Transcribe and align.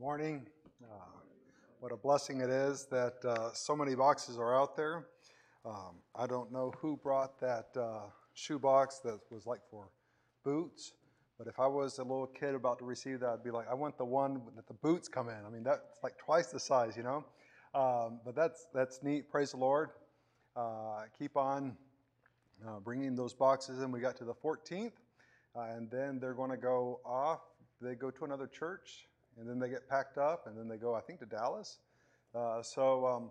morning. 0.00 0.46
Uh, 0.82 0.96
what 1.80 1.92
a 1.92 1.96
blessing 1.96 2.40
it 2.40 2.48
is 2.48 2.86
that 2.90 3.22
uh, 3.22 3.52
so 3.52 3.76
many 3.76 3.94
boxes 3.94 4.38
are 4.38 4.58
out 4.58 4.74
there. 4.74 5.08
Um, 5.66 5.96
I 6.16 6.26
don't 6.26 6.50
know 6.50 6.72
who 6.78 6.96
brought 6.96 7.38
that 7.40 7.66
uh, 7.78 8.04
shoe 8.32 8.58
box 8.58 9.00
that 9.04 9.18
was 9.30 9.44
like 9.44 9.60
for 9.70 9.90
boots, 10.42 10.94
but 11.36 11.48
if 11.48 11.60
I 11.60 11.66
was 11.66 11.98
a 11.98 12.02
little 12.02 12.26
kid 12.26 12.54
about 12.54 12.78
to 12.78 12.86
receive 12.86 13.20
that, 13.20 13.28
I'd 13.28 13.44
be 13.44 13.50
like, 13.50 13.66
I 13.70 13.74
want 13.74 13.98
the 13.98 14.06
one 14.06 14.40
that 14.56 14.66
the 14.66 14.72
boots 14.72 15.06
come 15.06 15.28
in. 15.28 15.36
I 15.46 15.50
mean, 15.50 15.62
that's 15.62 15.98
like 16.02 16.16
twice 16.16 16.46
the 16.46 16.60
size, 16.60 16.96
you 16.96 17.02
know. 17.02 17.22
Um, 17.74 18.20
but 18.24 18.34
that's 18.34 18.68
that's 18.72 19.02
neat. 19.02 19.30
Praise 19.30 19.50
the 19.50 19.58
Lord. 19.58 19.90
Uh, 20.56 21.02
keep 21.18 21.36
on 21.36 21.76
uh, 22.66 22.80
bringing 22.80 23.14
those 23.14 23.34
boxes 23.34 23.82
in. 23.82 23.92
We 23.92 24.00
got 24.00 24.16
to 24.16 24.24
the 24.24 24.34
14th, 24.34 24.92
uh, 25.54 25.60
and 25.76 25.90
then 25.90 26.18
they're 26.18 26.32
going 26.32 26.52
to 26.52 26.56
go 26.56 27.00
off. 27.04 27.40
They 27.82 27.96
go 27.96 28.10
to 28.10 28.24
another 28.24 28.46
church 28.46 29.09
and 29.40 29.48
then 29.48 29.58
they 29.58 29.70
get 29.70 29.88
packed 29.88 30.18
up, 30.18 30.46
and 30.46 30.56
then 30.56 30.68
they 30.68 30.76
go, 30.76 30.94
I 30.94 31.00
think, 31.00 31.18
to 31.20 31.26
Dallas. 31.26 31.78
Uh, 32.34 32.62
so, 32.62 33.06
um, 33.06 33.30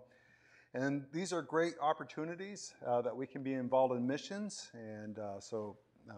and 0.74 1.04
these 1.12 1.32
are 1.32 1.40
great 1.40 1.74
opportunities 1.80 2.74
uh, 2.84 3.00
that 3.02 3.16
we 3.16 3.26
can 3.26 3.42
be 3.44 3.54
involved 3.54 3.94
in 3.94 4.06
missions, 4.06 4.70
and 4.74 5.18
uh, 5.18 5.38
so 5.38 5.76
uh, 6.10 6.14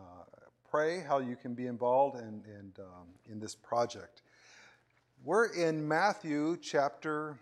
pray 0.68 1.00
how 1.00 1.18
you 1.18 1.36
can 1.36 1.54
be 1.54 1.66
involved 1.66 2.18
in, 2.18 2.42
in, 2.46 2.72
um, 2.80 3.08
in 3.30 3.38
this 3.38 3.54
project. 3.54 4.22
We're 5.22 5.52
in 5.52 5.86
Matthew 5.86 6.56
chapter 6.56 7.36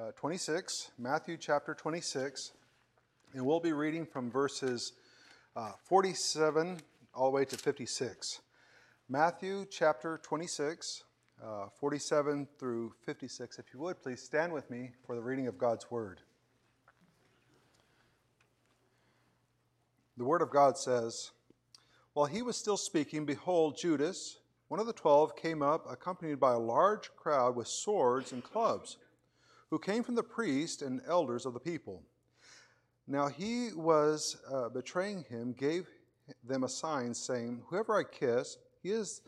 uh, 0.00 0.12
26, 0.16 0.90
Matthew 0.98 1.36
chapter 1.36 1.74
26, 1.74 2.52
and 3.34 3.44
we'll 3.44 3.60
be 3.60 3.74
reading 3.74 4.06
from 4.06 4.30
verses 4.30 4.92
uh, 5.54 5.72
47 5.84 6.78
all 7.14 7.30
the 7.30 7.36
way 7.36 7.44
to 7.44 7.58
56. 7.58 8.40
Matthew 9.08 9.66
chapter 9.70 10.18
26, 10.22 11.04
uh, 11.42 11.66
47 11.78 12.46
through 12.58 12.92
56. 13.04 13.58
If 13.58 13.66
you 13.74 13.80
would, 13.80 14.00
please 14.00 14.22
stand 14.22 14.52
with 14.52 14.70
me 14.70 14.90
for 15.06 15.16
the 15.16 15.22
reading 15.22 15.48
of 15.48 15.58
God's 15.58 15.90
Word. 15.90 16.20
The 20.16 20.24
Word 20.24 20.42
of 20.42 20.50
God 20.50 20.78
says, 20.78 21.32
While 22.12 22.26
he 22.26 22.42
was 22.42 22.56
still 22.56 22.76
speaking, 22.76 23.24
behold, 23.24 23.76
Judas, 23.76 24.38
one 24.68 24.78
of 24.78 24.86
the 24.86 24.92
twelve, 24.92 25.36
came 25.36 25.62
up, 25.62 25.90
accompanied 25.90 26.38
by 26.38 26.52
a 26.52 26.58
large 26.58 27.14
crowd 27.16 27.56
with 27.56 27.66
swords 27.66 28.32
and 28.32 28.44
clubs, 28.44 28.98
who 29.70 29.78
came 29.78 30.02
from 30.02 30.14
the 30.14 30.22
priests 30.22 30.82
and 30.82 31.00
elders 31.08 31.44
of 31.44 31.54
the 31.54 31.60
people. 31.60 32.02
Now 33.08 33.28
he 33.28 33.70
was 33.74 34.36
uh, 34.50 34.68
betraying 34.68 35.24
him, 35.28 35.54
gave 35.54 35.88
them 36.44 36.62
a 36.62 36.68
sign, 36.68 37.14
saying, 37.14 37.62
Whoever 37.68 37.98
I 37.98 38.04
kiss, 38.04 38.58
he 38.82 38.90
is 38.90 39.22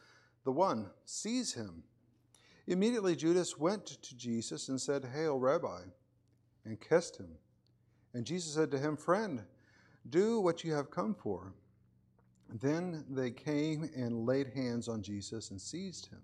the 0.44 0.52
one, 0.52 0.90
seize 1.06 1.54
him. 1.54 1.82
Immediately 2.66 3.16
Judas 3.16 3.58
went 3.58 3.86
to 3.86 4.16
Jesus 4.16 4.68
and 4.68 4.80
said, 4.80 5.04
Hail, 5.14 5.38
Rabbi, 5.38 5.80
and 6.64 6.80
kissed 6.80 7.18
him. 7.18 7.28
And 8.14 8.24
Jesus 8.24 8.54
said 8.54 8.70
to 8.70 8.78
him, 8.78 8.96
Friend, 8.96 9.42
do 10.08 10.40
what 10.40 10.64
you 10.64 10.72
have 10.72 10.90
come 10.90 11.14
for. 11.14 11.52
Then 12.60 13.04
they 13.10 13.30
came 13.30 13.90
and 13.96 14.26
laid 14.26 14.48
hands 14.48 14.88
on 14.88 15.02
Jesus 15.02 15.50
and 15.50 15.60
seized 15.60 16.06
him. 16.06 16.20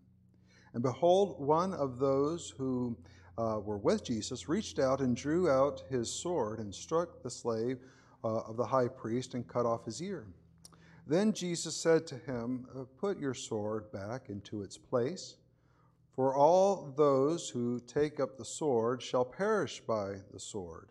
And 0.73 0.83
behold, 0.83 1.41
one 1.41 1.75
of 1.75 1.99
those 1.99 2.55
who 2.57 2.97
uh, 3.37 3.59
were 3.59 3.79
with 3.79 4.05
Jesus 4.05 4.49
reached 4.49 4.79
out 4.79 5.01
and 5.01 5.17
drew 5.17 5.51
out 5.51 5.83
his 5.91 6.11
sword 6.13 6.59
and 6.61 6.75
struck 6.75 7.23
the 7.23 7.31
slave 7.31 7.79
uh, 8.23 8.41
of 8.41 8.57
the 8.57 8.67
high 8.67 8.89
priest 8.89 9.35
and 9.35 9.49
cut 9.49 9.67
off 9.67 9.85
his 9.85 10.03
ear. 10.03 10.27
Then 11.07 11.33
Jesus 11.33 11.75
said 11.75 12.07
to 12.09 12.17
him, 12.19 12.67
Put 12.99 13.19
your 13.19 13.35
sword 13.35 13.91
back 13.91 14.29
into 14.29 14.63
its 14.63 14.79
place. 14.79 15.37
For 16.13 16.35
all 16.35 16.93
those 16.97 17.49
who 17.49 17.81
take 17.81 18.21
up 18.21 18.37
the 18.37 18.45
sword 18.45 19.01
shall 19.03 19.25
perish 19.25 19.81
by 19.81 20.17
the 20.33 20.41
sword. 20.41 20.91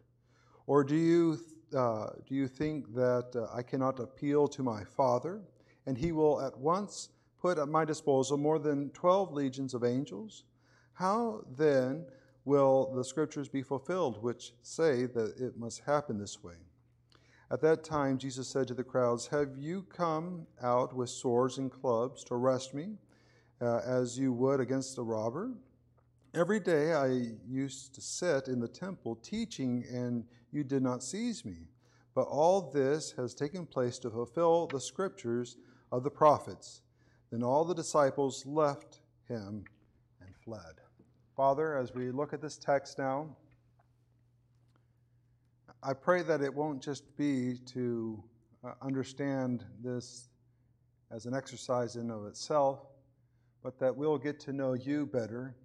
Or 0.66 0.84
do 0.84 0.96
you, 0.96 1.40
uh, 1.76 2.12
do 2.28 2.36
you 2.36 2.48
think 2.48 2.94
that 2.96 3.36
uh, 3.36 3.48
I 3.56 3.62
cannot 3.64 4.00
appeal 4.00 4.48
to 4.48 4.64
my 4.64 4.84
Father, 4.84 5.42
and 5.86 5.98
he 5.98 6.12
will 6.12 6.42
at 6.42 6.58
once 6.58 7.10
put 7.42 7.58
at 7.58 7.68
my 7.68 7.86
disposal 7.86 8.38
more 8.38 8.60
than 8.60 8.90
12 8.92 9.34
legions 9.34 9.74
of 9.74 9.84
angels? 9.84 10.44
How 10.94 11.46
then 11.58 12.06
will 12.46 12.92
the 12.94 13.04
scriptures 13.04 13.50
be 13.50 13.62
fulfilled, 13.62 14.22
which 14.22 14.54
say 14.62 15.06
that 15.06 15.38
it 15.38 15.58
must 15.58 15.82
happen 15.82 16.18
this 16.18 16.44
way? 16.44 16.56
At 17.52 17.62
that 17.62 17.84
time, 17.84 18.18
Jesus 18.18 18.48
said 18.48 18.68
to 18.68 18.74
the 18.74 18.84
crowds, 18.84 19.28
Have 19.28 19.58
you 19.58 19.84
come 19.84 20.46
out 20.62 20.96
with 20.96 21.10
swords 21.10 21.58
and 21.58 21.72
clubs 21.72 22.24
to 22.26 22.36
arrest 22.36 22.74
me? 22.74 22.98
Uh, 23.62 23.82
as 23.86 24.18
you 24.18 24.34
would 24.34 24.60
against 24.60 24.98
a 24.98 25.02
robber. 25.02 25.52
Every 26.34 26.60
day 26.60 26.94
I 26.94 27.34
used 27.48 27.96
to 27.96 28.02
sit 28.02 28.48
in 28.48 28.60
the 28.60 28.68
temple 28.68 29.16
teaching, 29.16 29.84
and 29.92 30.24
you 30.52 30.64
did 30.64 30.84
not 30.84 31.04
seize 31.04 31.44
me. 31.44 31.68
But 32.14 32.24
all 32.24 32.70
this 32.72 33.12
has 33.18 33.34
taken 33.34 33.66
place 33.66 33.98
to 34.00 34.10
fulfill 34.10 34.68
the 34.68 34.80
scriptures 34.80 35.58
of 35.92 36.04
the 36.04 36.12
prophets. 36.12 36.82
Then 37.32 37.44
all 37.44 37.66
the 37.66 37.76
disciples 37.76 38.46
left 38.46 39.02
him 39.28 39.64
and 40.22 40.36
fled. 40.44 40.82
Father, 41.36 41.78
as 41.78 41.94
we 41.94 42.12
look 42.12 42.34
at 42.34 42.42
this 42.42 42.58
text 42.58 43.00
now, 43.00 43.36
I 45.82 45.94
pray 45.94 46.24
that 46.24 46.42
it 46.42 46.54
won't 46.54 46.84
just 46.84 47.16
be 47.16 47.58
to 47.68 48.22
uh, 48.66 48.74
understand 48.82 49.64
this 49.82 50.28
as 51.12 51.26
an 51.26 51.34
exercise 51.34 51.96
in 51.96 52.12
of 52.12 52.26
itself, 52.26 52.86
but 53.64 53.80
that 53.80 53.96
we'll 53.96 54.18
get 54.18 54.40
to 54.42 54.54
know 54.54 54.74
you 54.74 55.06
better, 55.06 55.56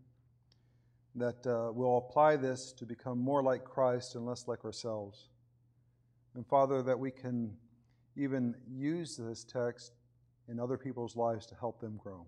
that 1.15 1.47
uh, 1.47 1.71
we'll 1.73 1.99
apply 1.99 2.37
this 2.37 2.73
to 2.73 2.85
become 2.85 3.19
more 3.19 3.43
like 3.43 3.65
Christ 3.65 4.15
and 4.15 4.27
less 4.27 4.49
like 4.49 4.65
ourselves. 4.65 5.29
And 6.35 6.47
Father, 6.47 6.83
that 6.83 6.99
we 6.99 7.11
can 7.11 7.57
even 8.17 8.55
use 8.69 9.17
this 9.17 9.45
text 9.45 9.93
in 10.49 10.59
other 10.59 10.77
people's 10.77 11.17
lives 11.17 11.47
to 11.47 11.55
help 11.55 11.81
them 11.81 11.97
grow. 11.97 12.27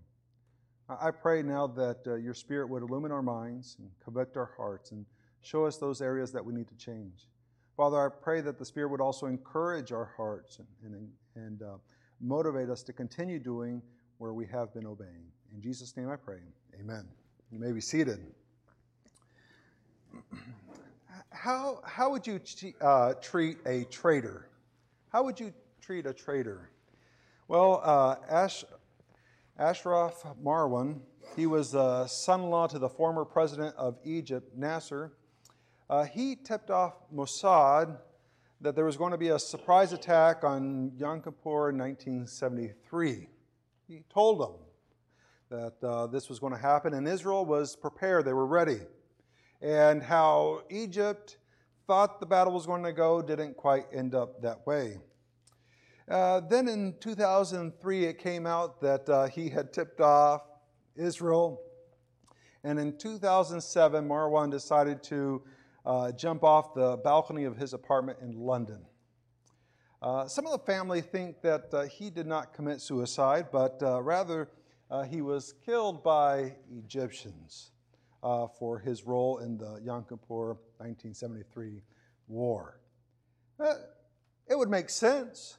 I 0.88 1.10
pray 1.10 1.42
now 1.42 1.66
that 1.66 2.06
uh, 2.06 2.14
your 2.14 2.34
Spirit 2.34 2.68
would 2.68 2.82
illumine 2.82 3.10
our 3.10 3.22
minds 3.22 3.76
and 3.80 3.90
convict 4.02 4.36
our 4.36 4.52
hearts 4.56 4.92
and 4.92 5.04
show 5.42 5.66
us 5.66 5.78
those 5.78 6.00
areas 6.00 6.30
that 6.32 6.44
we 6.44 6.52
need 6.52 6.68
to 6.68 6.76
change. 6.76 7.28
Father, 7.76 7.98
I 7.98 8.08
pray 8.08 8.40
that 8.40 8.58
the 8.58 8.64
Spirit 8.64 8.90
would 8.90 9.00
also 9.00 9.26
encourage 9.26 9.90
our 9.90 10.12
hearts 10.16 10.60
and, 10.60 10.94
and, 10.94 11.08
and 11.34 11.62
uh, 11.62 11.76
motivate 12.20 12.70
us 12.70 12.84
to 12.84 12.92
continue 12.92 13.40
doing 13.40 13.82
where 14.18 14.32
we 14.32 14.46
have 14.46 14.72
been 14.72 14.86
obeying. 14.86 15.26
In 15.56 15.62
Jesus' 15.62 15.96
name 15.96 16.10
I 16.10 16.16
pray. 16.16 16.36
Amen. 16.78 17.08
You 17.50 17.58
may 17.58 17.72
be 17.72 17.80
seated. 17.80 18.20
How, 21.30 21.80
how 21.84 22.10
would 22.10 22.26
you 22.26 22.40
uh, 22.80 23.14
treat 23.22 23.58
a 23.66 23.84
traitor? 23.84 24.48
How 25.10 25.22
would 25.22 25.38
you 25.38 25.52
treat 25.80 26.06
a 26.06 26.12
traitor? 26.12 26.70
Well, 27.46 27.80
uh, 27.84 28.16
Ash, 28.28 28.64
Ashraf 29.58 30.24
Marwan, 30.42 31.00
he 31.36 31.46
was 31.46 31.72
the 31.72 32.06
son 32.06 32.40
in 32.40 32.50
law 32.50 32.66
to 32.66 32.78
the 32.78 32.88
former 32.88 33.24
president 33.24 33.76
of 33.76 33.98
Egypt, 34.04 34.56
Nasser. 34.56 35.12
Uh, 35.88 36.04
he 36.04 36.36
tipped 36.36 36.70
off 36.70 36.94
Mossad 37.14 37.98
that 38.60 38.74
there 38.74 38.86
was 38.86 38.96
going 38.96 39.12
to 39.12 39.18
be 39.18 39.28
a 39.28 39.38
surprise 39.38 39.92
attack 39.92 40.42
on 40.42 40.92
Yom 40.96 41.20
Kippur 41.20 41.70
in 41.70 41.78
1973. 41.78 43.28
He 43.86 44.02
told 44.10 44.40
them 44.40 44.65
that 45.48 45.74
uh, 45.82 46.06
this 46.08 46.28
was 46.28 46.38
going 46.38 46.52
to 46.52 46.58
happen, 46.58 46.94
and 46.94 47.06
Israel 47.06 47.44
was 47.44 47.76
prepared, 47.76 48.24
they 48.24 48.32
were 48.32 48.46
ready. 48.46 48.80
And 49.62 50.02
how 50.02 50.62
Egypt 50.70 51.38
thought 51.86 52.20
the 52.20 52.26
battle 52.26 52.52
was 52.52 52.66
going 52.66 52.82
to 52.82 52.92
go 52.92 53.22
didn't 53.22 53.56
quite 53.56 53.86
end 53.92 54.14
up 54.14 54.42
that 54.42 54.66
way. 54.66 54.98
Uh, 56.08 56.40
then 56.40 56.68
in 56.68 56.94
2003, 57.00 58.04
it 58.04 58.18
came 58.18 58.46
out 58.46 58.80
that 58.80 59.08
uh, 59.08 59.26
he 59.28 59.48
had 59.48 59.72
tipped 59.72 60.00
off 60.00 60.42
Israel. 60.96 61.60
And 62.64 62.78
in 62.78 62.96
2007, 62.96 64.08
Marwan 64.08 64.50
decided 64.50 65.02
to 65.04 65.42
uh, 65.84 66.12
jump 66.12 66.42
off 66.42 66.74
the 66.74 66.96
balcony 66.98 67.44
of 67.44 67.56
his 67.56 67.72
apartment 67.72 68.18
in 68.20 68.32
London. 68.32 68.84
Uh, 70.02 70.26
some 70.26 70.44
of 70.46 70.52
the 70.52 70.64
family 70.66 71.00
think 71.00 71.40
that 71.42 71.72
uh, 71.72 71.82
he 71.84 72.10
did 72.10 72.26
not 72.26 72.52
commit 72.52 72.80
suicide, 72.80 73.46
but 73.52 73.78
rather 74.02 74.48
uh, 74.90 75.02
he 75.02 75.20
was 75.20 75.54
killed 75.64 76.02
by 76.02 76.54
Egyptians 76.78 77.70
uh, 78.22 78.46
for 78.46 78.78
his 78.78 79.04
role 79.04 79.38
in 79.38 79.58
the 79.58 79.80
Yom 79.84 80.04
Kippur 80.04 80.58
1973 80.78 81.82
war. 82.28 82.80
Uh, 83.58 83.74
it 84.48 84.56
would 84.56 84.68
make 84.68 84.90
sense, 84.90 85.58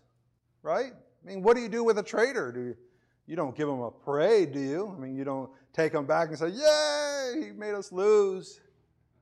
right? 0.62 0.92
I 0.94 1.28
mean, 1.28 1.42
what 1.42 1.56
do 1.56 1.62
you 1.62 1.70
do 1.70 1.84
with 1.84 1.98
a 1.98 2.04
traitor? 2.04 2.52
Do 2.52 2.62
you, 2.62 2.78
you 3.26 3.36
don't 3.36 3.56
give 3.56 3.68
him 3.68 3.82
a 3.82 3.92
parade, 3.92 4.54
do 4.54 4.60
you? 4.60 4.94
I 4.96 5.00
mean, 5.00 5.16
you 5.16 5.24
don't 5.24 5.50
take 5.74 5.94
him 5.94 6.06
back 6.06 6.30
and 6.30 6.38
say, 6.38 6.50
Yay, 6.50 7.48
he 7.48 7.52
made 7.52 7.74
us 7.74 7.92
lose. 7.92 8.62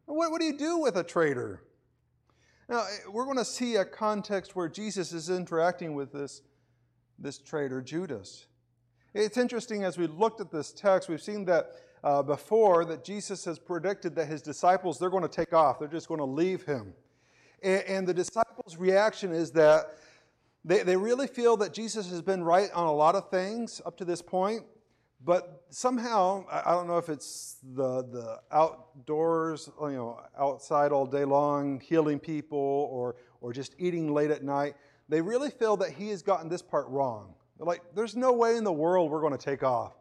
What, 0.05 0.31
what 0.31 0.39
do 0.39 0.45
you 0.45 0.57
do 0.57 0.77
with 0.79 0.97
a 0.97 1.03
traitor? 1.03 1.63
Now, 2.69 2.85
we're 3.11 3.25
going 3.25 3.37
to 3.37 3.45
see 3.45 3.75
a 3.75 3.85
context 3.85 4.55
where 4.55 4.67
Jesus 4.67 5.13
is 5.13 5.29
interacting 5.29 5.93
with 5.93 6.11
this, 6.11 6.41
this 7.19 7.37
traitor, 7.37 7.81
Judas. 7.81 8.47
It's 9.15 9.37
interesting 9.37 9.85
as 9.85 9.97
we 9.97 10.07
looked 10.07 10.41
at 10.41 10.51
this 10.51 10.73
text, 10.73 11.07
we've 11.07 11.21
seen 11.21 11.45
that 11.45 11.71
uh, 12.03 12.21
before 12.21 12.83
that 12.83 13.05
Jesus 13.05 13.45
has 13.45 13.57
predicted 13.57 14.13
that 14.15 14.25
his 14.27 14.41
disciples, 14.41 14.99
they're 14.99 15.09
going 15.09 15.23
to 15.23 15.29
take 15.29 15.53
off. 15.53 15.79
They're 15.79 15.87
just 15.87 16.09
going 16.09 16.19
to 16.19 16.25
leave 16.25 16.63
him. 16.63 16.93
And, 17.63 17.81
and 17.83 18.07
the 18.07 18.13
disciples' 18.13 18.75
reaction 18.75 19.31
is 19.31 19.51
that 19.51 19.95
they, 20.65 20.83
they 20.83 20.97
really 20.97 21.27
feel 21.27 21.55
that 21.57 21.73
Jesus 21.73 22.09
has 22.09 22.21
been 22.21 22.43
right 22.43 22.69
on 22.73 22.87
a 22.87 22.91
lot 22.91 23.15
of 23.15 23.29
things 23.29 23.81
up 23.85 23.95
to 23.99 24.05
this 24.05 24.21
point, 24.21 24.63
but 25.23 25.63
somehow, 25.69 26.43
I 26.51 26.71
don't 26.71 26.85
know 26.85 26.97
if 26.97 27.07
it's 27.07 27.55
the, 27.63 28.03
the 28.03 28.41
outdoors, 28.51 29.69
you 29.79 29.91
know, 29.91 30.19
outside 30.37 30.91
all 30.91 31.05
day 31.05 31.23
long, 31.23 31.79
healing 31.79 32.19
people, 32.19 32.89
or, 32.91 33.15
or 33.39 33.53
just 33.53 33.75
eating 33.79 34.13
late 34.13 34.29
at 34.29 34.43
night, 34.43 34.75
they 35.07 35.21
really 35.21 35.51
feel 35.51 35.77
that 35.77 35.91
he 35.91 36.09
has 36.09 36.21
gotten 36.21 36.49
this 36.49 36.61
part 36.61 36.85
wrong. 36.89 37.33
Like, 37.59 37.81
there's 37.93 38.15
no 38.15 38.33
way 38.33 38.57
in 38.57 38.63
the 38.63 38.73
world 38.73 39.11
we're 39.11 39.21
going 39.21 39.37
to 39.37 39.43
take 39.43 39.63
off. 39.63 39.93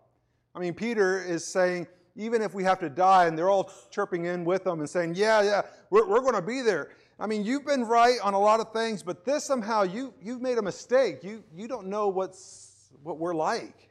I 0.54 0.60
mean, 0.60 0.74
Peter 0.74 1.22
is 1.22 1.46
saying, 1.46 1.86
even 2.16 2.42
if 2.42 2.54
we 2.54 2.64
have 2.64 2.78
to 2.80 2.88
die, 2.88 3.26
and 3.26 3.36
they're 3.36 3.50
all 3.50 3.70
chirping 3.90 4.24
in 4.24 4.44
with 4.44 4.64
them 4.64 4.80
and 4.80 4.88
saying, 4.88 5.14
yeah, 5.16 5.42
yeah, 5.42 5.62
we're, 5.90 6.06
we're 6.06 6.20
going 6.20 6.34
to 6.34 6.42
be 6.42 6.62
there. 6.62 6.90
I 7.18 7.26
mean, 7.26 7.44
you've 7.44 7.64
been 7.64 7.84
right 7.84 8.18
on 8.22 8.34
a 8.34 8.38
lot 8.38 8.60
of 8.60 8.72
things, 8.72 9.02
but 9.02 9.24
this 9.24 9.44
somehow 9.44 9.82
you, 9.82 10.14
you've 10.20 10.40
made 10.40 10.58
a 10.58 10.62
mistake. 10.62 11.22
You, 11.22 11.44
you 11.54 11.68
don't 11.68 11.86
know 11.86 12.08
what's, 12.08 12.90
what 13.02 13.18
we're 13.18 13.34
like. 13.34 13.90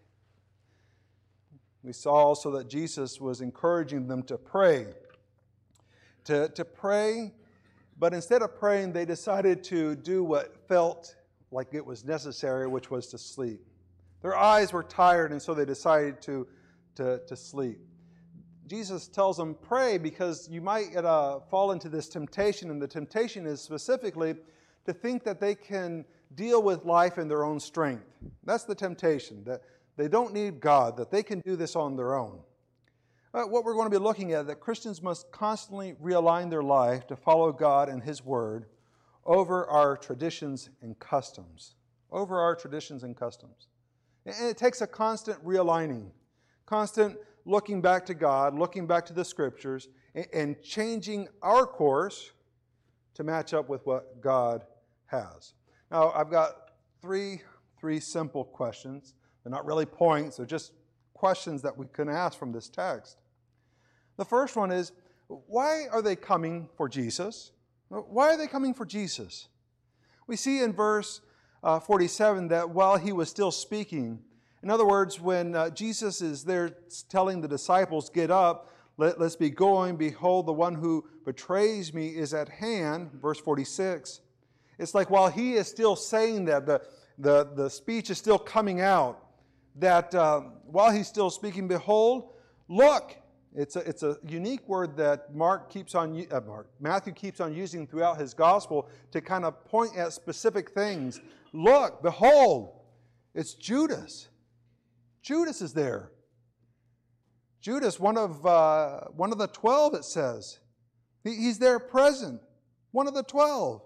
We 1.83 1.94
saw 1.94 2.13
also 2.13 2.51
that 2.51 2.69
Jesus 2.69 3.19
was 3.19 3.42
encouraging 3.42 4.07
them 4.07 4.24
to 4.24 4.38
pray. 4.38 4.88
To, 6.25 6.48
to 6.50 6.63
pray, 6.63 7.33
but 8.00 8.13
instead 8.13 8.42
of 8.42 8.57
praying, 8.57 8.94
they 8.94 9.04
decided 9.04 9.62
to 9.66 9.95
do 9.95 10.24
what 10.24 10.68
felt 10.69 11.16
like 11.54 11.74
it 11.74 11.86
was 11.86 12.04
necessary, 12.04 12.68
which 12.68 12.92
was 12.92 13.08
to 13.08 13.18
sleep. 13.18 13.62
Their 14.22 14.36
eyes 14.36 14.74
were 14.74 14.84
tired, 14.84 15.32
and 15.32 15.42
so 15.42 15.54
they 15.54 15.66
decided 15.66 16.22
to, 16.24 16.48
to, 16.96 17.22
to 17.28 17.36
sleep. 17.36 17.80
Jesus 18.68 19.08
tells 19.08 19.38
them, 19.38 19.56
pray 19.62 19.98
because 19.98 20.50
you 20.50 20.62
might 20.62 20.96
uh, 20.96 21.40
fall 21.42 21.72
into 21.72 21.90
this 21.90 22.08
temptation, 22.08 22.72
and 22.72 22.82
the 22.82 22.88
temptation 22.88 23.46
is 23.46 23.62
specifically 23.62 24.36
to 24.86 24.94
think 24.94 25.24
that 25.24 25.40
they 25.40 25.56
can 25.56 26.06
deal 26.36 26.64
with 26.64 26.86
life 26.86 27.18
in 27.18 27.28
their 27.28 27.44
own 27.44 27.60
strength. 27.60 28.06
That's 28.44 28.64
the 28.64 28.76
temptation, 28.76 29.44
that 29.46 29.62
they 29.98 30.08
don't 30.08 30.34
need 30.34 30.60
God, 30.60 30.98
that 30.98 31.12
they 31.12 31.24
can 31.24 31.42
do 31.42 31.56
this 31.56 31.76
on 31.76 31.96
their 31.96 32.16
own. 32.16 32.40
Uh, 33.34 33.44
what 33.44 33.64
we're 33.64 33.74
going 33.74 33.90
to 33.90 34.00
be 34.00 34.04
looking 34.04 34.34
at 34.34 34.48
that 34.48 34.60
Christians 34.60 35.02
must 35.02 35.32
constantly 35.32 35.94
realign 36.02 36.50
their 36.50 36.64
life 36.64 37.08
to 37.08 37.16
follow 37.16 37.52
God 37.52 37.90
and 37.90 38.02
His 38.02 38.24
Word 38.24 38.68
over 39.25 39.66
our 39.68 39.98
traditions 39.98 40.70
and 40.81 40.98
customs. 41.00 41.75
Over 42.12 42.40
our 42.40 42.56
traditions 42.56 43.04
and 43.04 43.16
customs. 43.16 43.68
And 44.25 44.50
it 44.50 44.58
takes 44.58 44.81
a 44.81 44.88
constant 44.88 45.44
realigning, 45.46 46.12
constant 46.66 47.18
looking 47.46 47.81
back 47.81 48.06
to 48.06 48.14
God, 48.14 48.58
looking 48.58 48.88
back 48.88 49.06
to 49.08 49.14
the 49.14 49.25
Scriptures, 49.25 49.90
and 50.31 50.62
changing 50.62 51.28
our 51.42 51.66
course 51.66 52.31
to 53.16 53.24
match 53.24 53.54
up 53.54 53.70
with 53.70 53.86
what 53.86 54.22
God 54.22 54.64
has. 55.08 55.54
Now, 55.92 56.12
I've 56.12 56.31
got 56.31 56.72
three, 57.02 57.42
three 57.80 58.00
simple 58.00 58.44
questions. 58.44 59.14
They're 59.44 59.52
not 59.52 59.66
really 59.66 59.86
points, 59.86 60.38
they're 60.38 60.46
just 60.46 60.74
questions 61.14 61.62
that 61.62 61.78
we 61.78 61.86
can 61.92 62.10
ask 62.10 62.38
from 62.38 62.52
this 62.52 62.69
text. 62.69 63.18
The 64.18 64.26
first 64.26 64.56
one 64.56 64.72
is 64.72 64.92
why 65.28 65.88
are 65.92 66.02
they 66.02 66.16
coming 66.16 66.69
for 66.76 66.88
Jesus? 66.88 67.52
Why 67.89 68.33
are 68.33 68.38
they 68.38 68.47
coming 68.47 68.74
for 68.74 68.85
Jesus? 68.85 69.47
We 70.27 70.35
see 70.35 70.62
in 70.62 70.74
verse 70.74 71.21
uh, 71.63 71.80
47 71.80 72.47
that 72.50 72.69
while 72.69 72.97
he 72.97 73.12
was 73.12 73.30
still 73.30 73.51
speaking, 73.51 74.19
in 74.62 74.69
other 74.69 74.85
words, 74.85 75.19
when 75.19 75.56
uh, 75.56 75.69
Jesus 75.69 76.21
is 76.21 76.44
there 76.44 76.77
telling 77.09 77.41
the 77.41 77.47
disciples, 77.47 78.09
Get 78.09 78.31
up, 78.31 78.69
let, 78.97 79.19
us 79.19 79.35
be 79.35 79.50
going, 79.50 79.97
behold, 79.97 80.45
the 80.45 80.53
one 80.53 80.75
who 80.75 81.06
betrays 81.25 81.94
me 81.94 82.09
is 82.09 82.33
at 82.33 82.47
hand, 82.47 83.12
verse 83.13 83.39
46. 83.39 84.21
It's 84.80 84.94
like 84.94 85.09
while 85.09 85.30
he 85.30 85.53
is 85.53 85.68
still 85.68 85.95
saying 85.95 86.45
that, 86.45 86.65
the, 86.65 86.81
the, 87.18 87.50
the 87.56 87.69
speech 87.69 88.09
is 88.09 88.18
still 88.18 88.39
coming 88.39 88.81
out, 88.81 89.25
that 89.75 90.13
uh, 90.15 90.41
while 90.65 90.91
he's 90.91 91.07
still 91.07 91.30
speaking, 91.30 91.68
behold, 91.68 92.33
look, 92.68 93.18
it's 93.56 93.76
a, 93.76 93.80
it's 93.80 94.04
a 94.04 94.18
unique 94.28 94.68
word 94.68 94.98
that 94.98 95.34
Mark 95.36 95.72
keeps 95.72 95.96
on, 95.96 96.26
uh, 96.32 96.42
Mark, 96.42 96.70
Matthew 96.80 97.14
keeps 97.14 97.40
on 97.40 97.54
using 97.54 97.86
throughout 97.86 98.20
his 98.20 98.34
gospel 98.34 98.90
to 99.12 99.22
kind 99.22 99.46
of 99.46 99.64
point 99.66 99.96
at 99.96 100.14
specific 100.14 100.72
things. 100.72 101.22
Look, 101.52 102.02
behold, 102.02 102.82
it's 103.34 103.54
Judas. 103.54 104.30
Judas 105.22 105.62
is 105.62 105.74
there. 105.74 106.12
Judas, 107.62 108.00
one 108.00 108.18
of, 108.18 108.46
uh, 108.46 109.02
one 109.16 109.32
of 109.32 109.38
the 109.38 109.48
twelve, 109.48 109.94
it 109.94 110.04
says. 110.04 110.60
He, 111.24 111.36
he's 111.36 111.60
there 111.60 111.80
present, 111.80 112.42
one 112.92 113.08
of 113.08 113.14
the 113.14 113.24
twelve. 113.24 113.82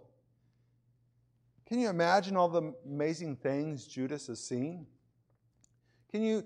Can 1.68 1.80
you 1.80 1.90
imagine 1.90 2.38
all 2.38 2.48
the 2.48 2.74
amazing 2.86 3.36
things 3.36 3.86
Judas 3.86 4.28
has 4.28 4.40
seen? 4.40 4.88
Can 6.12 6.24
you 6.24 6.46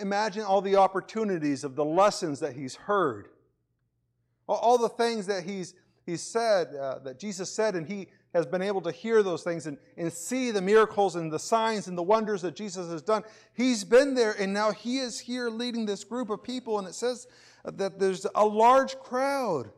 imagine 0.00 0.42
all 0.42 0.60
the 0.60 0.76
opportunities 0.76 1.64
of 1.64 1.76
the 1.76 1.84
lessons 1.84 2.40
that 2.40 2.54
he's 2.54 2.74
heard, 2.74 3.28
all 4.48 4.78
the 4.78 4.88
things 4.88 5.26
that 5.26 5.44
he's, 5.44 5.74
he's 6.04 6.22
said, 6.22 6.74
uh, 6.74 6.98
that 7.00 7.18
Jesus 7.18 7.50
said, 7.50 7.74
and 7.74 7.86
he 7.86 8.08
has 8.34 8.46
been 8.46 8.62
able 8.62 8.80
to 8.80 8.90
hear 8.90 9.22
those 9.22 9.42
things 9.42 9.66
and, 9.66 9.78
and 9.96 10.12
see 10.12 10.50
the 10.50 10.60
miracles 10.60 11.14
and 11.14 11.32
the 11.32 11.38
signs 11.38 11.86
and 11.86 11.96
the 11.96 12.02
wonders 12.02 12.42
that 12.42 12.56
Jesus 12.56 12.90
has 12.90 13.00
done. 13.00 13.22
He's 13.54 13.84
been 13.84 14.14
there, 14.14 14.34
and 14.38 14.52
now 14.52 14.72
he 14.72 14.98
is 14.98 15.20
here 15.20 15.48
leading 15.48 15.86
this 15.86 16.02
group 16.02 16.30
of 16.30 16.42
people, 16.42 16.78
and 16.78 16.88
it 16.88 16.94
says 16.94 17.28
that 17.64 17.98
there's 17.98 18.26
a 18.34 18.44
large 18.44 18.98
crowd. 18.98 19.70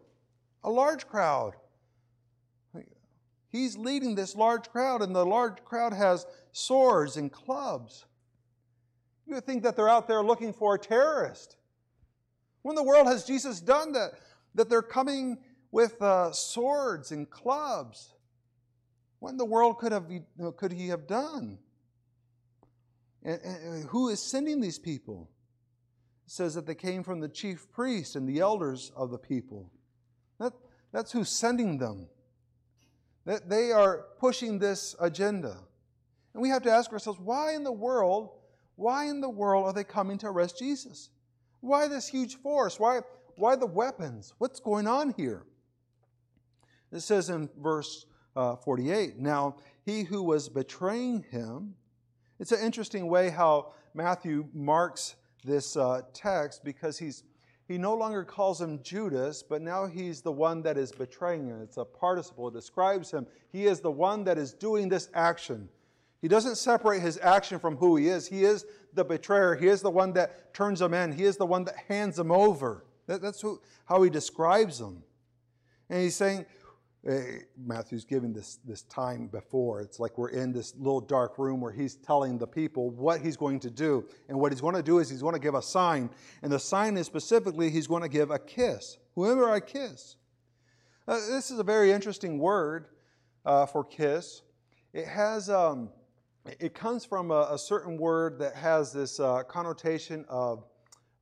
A 0.64 0.70
large 0.70 1.06
crowd. 1.06 1.54
He's 3.48 3.76
leading 3.76 4.14
this 4.14 4.34
large 4.34 4.68
crowd, 4.70 5.02
and 5.02 5.14
the 5.14 5.24
large 5.24 5.64
crowd 5.64 5.92
has 5.92 6.26
swords 6.52 7.16
and 7.16 7.30
clubs. 7.30 8.04
You 9.26 9.34
would 9.34 9.44
think 9.44 9.64
that 9.64 9.76
they're 9.76 9.88
out 9.88 10.06
there 10.06 10.22
looking 10.22 10.52
for 10.52 10.76
a 10.76 10.78
terrorist. 10.78 11.56
When 12.62 12.76
the 12.76 12.82
world 12.82 13.06
has 13.06 13.24
Jesus 13.24 13.60
done 13.60 13.92
that? 13.92 14.12
That 14.54 14.68
they're 14.68 14.82
coming 14.82 15.38
with 15.70 16.00
uh, 16.00 16.32
swords 16.32 17.12
and 17.12 17.28
clubs. 17.28 18.14
What 19.18 19.30
in 19.30 19.36
the 19.36 19.44
world 19.44 19.78
could, 19.78 19.92
have, 19.92 20.06
could 20.56 20.72
he 20.72 20.88
have 20.88 21.06
done? 21.06 21.58
And, 23.22 23.40
and 23.42 23.88
who 23.88 24.08
is 24.08 24.22
sending 24.22 24.60
these 24.60 24.78
people? 24.78 25.28
It 26.26 26.32
says 26.32 26.54
that 26.54 26.66
they 26.66 26.74
came 26.74 27.02
from 27.02 27.20
the 27.20 27.28
chief 27.28 27.70
priests 27.72 28.14
and 28.14 28.28
the 28.28 28.40
elders 28.40 28.92
of 28.96 29.10
the 29.10 29.18
people. 29.18 29.72
That, 30.38 30.52
that's 30.92 31.12
who's 31.12 31.28
sending 31.28 31.78
them. 31.78 32.08
That 33.24 33.48
they 33.48 33.72
are 33.72 34.06
pushing 34.20 34.58
this 34.58 34.94
agenda. 35.00 35.58
And 36.32 36.42
we 36.42 36.50
have 36.50 36.62
to 36.62 36.70
ask 36.70 36.92
ourselves, 36.92 37.18
why 37.18 37.54
in 37.54 37.64
the 37.64 37.72
world 37.72 38.30
why 38.76 39.06
in 39.06 39.20
the 39.20 39.28
world 39.28 39.66
are 39.66 39.72
they 39.72 39.84
coming 39.84 40.18
to 40.18 40.28
arrest 40.28 40.58
Jesus? 40.58 41.10
Why 41.60 41.88
this 41.88 42.08
huge 42.08 42.36
force? 42.36 42.78
Why, 42.78 43.00
why 43.36 43.56
the 43.56 43.66
weapons? 43.66 44.34
What's 44.38 44.60
going 44.60 44.86
on 44.86 45.14
here? 45.16 45.44
It 46.92 47.00
says 47.00 47.28
in 47.28 47.48
verse 47.58 48.06
uh, 48.36 48.56
48 48.56 49.18
Now, 49.18 49.56
he 49.84 50.04
who 50.04 50.22
was 50.22 50.48
betraying 50.48 51.24
him, 51.30 51.74
it's 52.38 52.52
an 52.52 52.60
interesting 52.60 53.08
way 53.08 53.30
how 53.30 53.72
Matthew 53.94 54.46
marks 54.52 55.16
this 55.42 55.76
uh, 55.76 56.02
text 56.12 56.64
because 56.64 56.98
he's 56.98 57.24
he 57.68 57.78
no 57.78 57.94
longer 57.94 58.22
calls 58.24 58.60
him 58.60 58.80
Judas, 58.82 59.42
but 59.42 59.60
now 59.60 59.86
he's 59.86 60.20
the 60.20 60.30
one 60.30 60.62
that 60.62 60.78
is 60.78 60.92
betraying 60.92 61.48
him. 61.48 61.60
It's 61.62 61.78
a 61.78 61.84
participle. 61.84 62.46
It 62.46 62.54
describes 62.54 63.10
him. 63.10 63.26
He 63.50 63.66
is 63.66 63.80
the 63.80 63.90
one 63.90 64.22
that 64.24 64.38
is 64.38 64.52
doing 64.52 64.88
this 64.88 65.08
action. 65.14 65.68
He 66.26 66.28
doesn't 66.28 66.56
separate 66.56 67.02
his 67.02 67.20
action 67.22 67.60
from 67.60 67.76
who 67.76 67.94
he 67.94 68.08
is. 68.08 68.26
He 68.26 68.42
is 68.42 68.66
the 68.94 69.04
betrayer. 69.04 69.54
He 69.54 69.68
is 69.68 69.80
the 69.80 69.92
one 69.92 70.12
that 70.14 70.52
turns 70.52 70.80
them 70.80 70.92
in. 70.92 71.12
He 71.12 71.22
is 71.22 71.36
the 71.36 71.46
one 71.46 71.62
that 71.66 71.76
hands 71.86 72.16
them 72.16 72.32
over. 72.32 72.84
That, 73.06 73.22
that's 73.22 73.40
who, 73.40 73.60
how 73.84 74.02
he 74.02 74.10
describes 74.10 74.80
them. 74.80 75.04
And 75.88 76.02
he's 76.02 76.16
saying, 76.16 76.44
uh, 77.08 77.18
Matthew's 77.56 78.04
giving 78.04 78.32
this, 78.32 78.58
this 78.64 78.82
time 78.82 79.28
before. 79.28 79.80
It's 79.80 80.00
like 80.00 80.18
we're 80.18 80.30
in 80.30 80.52
this 80.52 80.74
little 80.74 81.00
dark 81.00 81.38
room 81.38 81.60
where 81.60 81.70
he's 81.70 81.94
telling 81.94 82.38
the 82.38 82.46
people 82.48 82.90
what 82.90 83.20
he's 83.20 83.36
going 83.36 83.60
to 83.60 83.70
do. 83.70 84.04
And 84.28 84.36
what 84.36 84.50
he's 84.50 84.60
going 84.60 84.74
to 84.74 84.82
do 84.82 84.98
is 84.98 85.08
he's 85.08 85.22
going 85.22 85.34
to 85.34 85.40
give 85.40 85.54
a 85.54 85.62
sign. 85.62 86.10
And 86.42 86.50
the 86.50 86.58
sign 86.58 86.96
is 86.96 87.06
specifically 87.06 87.70
he's 87.70 87.86
going 87.86 88.02
to 88.02 88.08
give 88.08 88.32
a 88.32 88.38
kiss. 88.40 88.98
Whoever 89.14 89.48
I 89.48 89.60
kiss. 89.60 90.16
Uh, 91.06 91.20
this 91.30 91.52
is 91.52 91.60
a 91.60 91.62
very 91.62 91.92
interesting 91.92 92.40
word 92.40 92.88
uh, 93.44 93.66
for 93.66 93.84
kiss. 93.84 94.42
It 94.92 95.06
has. 95.06 95.48
Um, 95.48 95.90
it 96.60 96.74
comes 96.74 97.04
from 97.04 97.30
a, 97.30 97.48
a 97.52 97.58
certain 97.58 97.96
word 97.96 98.38
that 98.38 98.54
has 98.54 98.92
this 98.92 99.18
uh, 99.20 99.42
connotation 99.44 100.24
of 100.28 100.64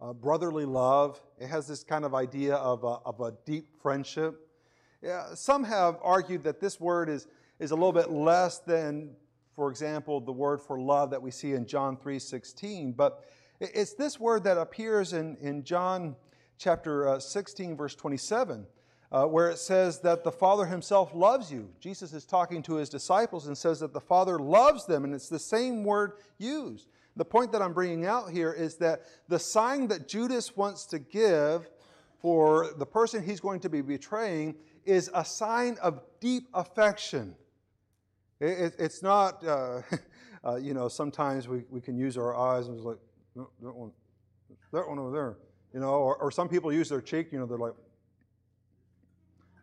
uh, 0.00 0.12
brotherly 0.12 0.64
love. 0.64 1.21
It 1.38 1.47
has 1.49 1.66
this 1.66 1.83
kind 1.83 2.04
of 2.04 2.14
idea 2.14 2.57
of 2.57 2.85
a, 2.85 2.99
of 3.07 3.21
a 3.21 3.33
deep 3.47 3.69
friendship. 3.81 4.49
Yeah, 5.02 5.35
some 5.35 5.64
have 5.64 5.97
argued 6.02 6.43
that 6.45 6.61
this 6.61 6.81
word 6.81 7.09
is, 7.09 7.26
is 7.59 7.71
a 7.71 7.75
little 7.75 7.93
bit 7.93 8.11
less 8.11 8.59
than, 8.59 9.11
for 9.54 9.71
example, 9.71 10.21
the 10.21 10.33
word 10.33 10.61
for 10.61 10.78
love 10.81 11.11
that 11.11 11.23
we 11.23 11.31
see 11.31 11.52
in 11.52 11.66
John 11.66 11.97
3.16. 11.97 12.97
But 12.97 13.25
It's 13.61 13.95
this 13.95 14.19
word 14.19 14.45
that 14.45 14.59
appears 14.59 15.12
in, 15.12 15.37
in 15.40 15.62
John 15.64 16.16
chapter 16.59 17.09
uh, 17.09 17.19
16, 17.19 17.76
verse 17.76 17.95
27, 17.95 18.66
uh, 19.14 19.25
where 19.25 19.49
it 19.49 19.59
says 19.59 20.00
that 20.00 20.25
the 20.25 20.33
Father 20.33 20.66
himself 20.66 21.14
loves 21.14 21.52
you. 21.52 21.71
Jesus 21.78 22.12
is 22.12 22.25
talking 22.25 22.61
to 22.64 22.75
his 22.75 22.88
disciples 22.88 23.47
and 23.47 23.56
says 23.56 23.78
that 23.78 23.92
the 23.92 24.00
Father 24.00 24.40
loves 24.40 24.87
them, 24.87 25.04
and 25.04 25.14
it's 25.14 25.28
the 25.28 25.38
same 25.38 25.85
word 25.85 26.14
used. 26.38 26.88
The 27.14 27.25
point 27.25 27.52
that 27.52 27.62
I'm 27.62 27.73
bringing 27.73 28.06
out 28.06 28.33
here 28.33 28.52
is 28.52 28.75
that 28.78 29.02
the 29.28 29.38
sign 29.38 29.87
that 29.87 30.09
Judas 30.09 30.56
wants 30.56 30.85
to 30.87 30.99
give 30.99 31.71
for 32.21 32.75
the 32.76 32.85
person 32.85 33.23
he's 33.23 33.38
going 33.38 33.61
to 33.61 33.68
be 33.68 33.83
betraying 33.83 34.56
is 34.85 35.09
a 35.14 35.25
sign 35.25 35.78
of 35.80 36.00
deep 36.18 36.49
affection. 36.52 37.37
It, 38.40 38.47
it, 38.47 38.75
it's 38.80 39.00
not, 39.00 39.47
uh, 39.47 39.83
uh, 40.44 40.56
you 40.56 40.75
know, 40.75 40.88
sometimes 40.88 41.47
we, 41.47 41.62
we 41.71 41.80
can 41.80 41.97
use 41.97 42.18
our 42.18 42.35
eyes 42.35 42.66
and 42.66 42.76
it's 42.76 42.85
like, 42.85 42.99
that 43.37 43.75
one, 43.76 43.92
that 44.73 44.88
one 44.88 44.99
over 44.99 45.12
there, 45.12 45.37
you 45.73 45.78
know, 45.78 45.90
or, 45.90 46.16
or 46.16 46.33
some 46.33 46.49
people 46.49 46.73
use 46.73 46.88
their 46.88 47.00
cheek, 47.00 47.28
you 47.30 47.38
know, 47.38 47.47
they're 47.47 47.59
like, 47.59 47.75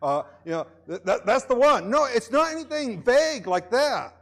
uh, 0.02 0.22
you 0.44 0.52
know, 0.52 0.66
that, 0.86 1.24
that's 1.24 1.44
the 1.44 1.54
one. 1.54 1.88
No, 1.88 2.04
it's 2.04 2.30
not 2.30 2.52
anything 2.52 3.02
vague 3.02 3.46
like 3.46 3.70
that. 3.70 4.16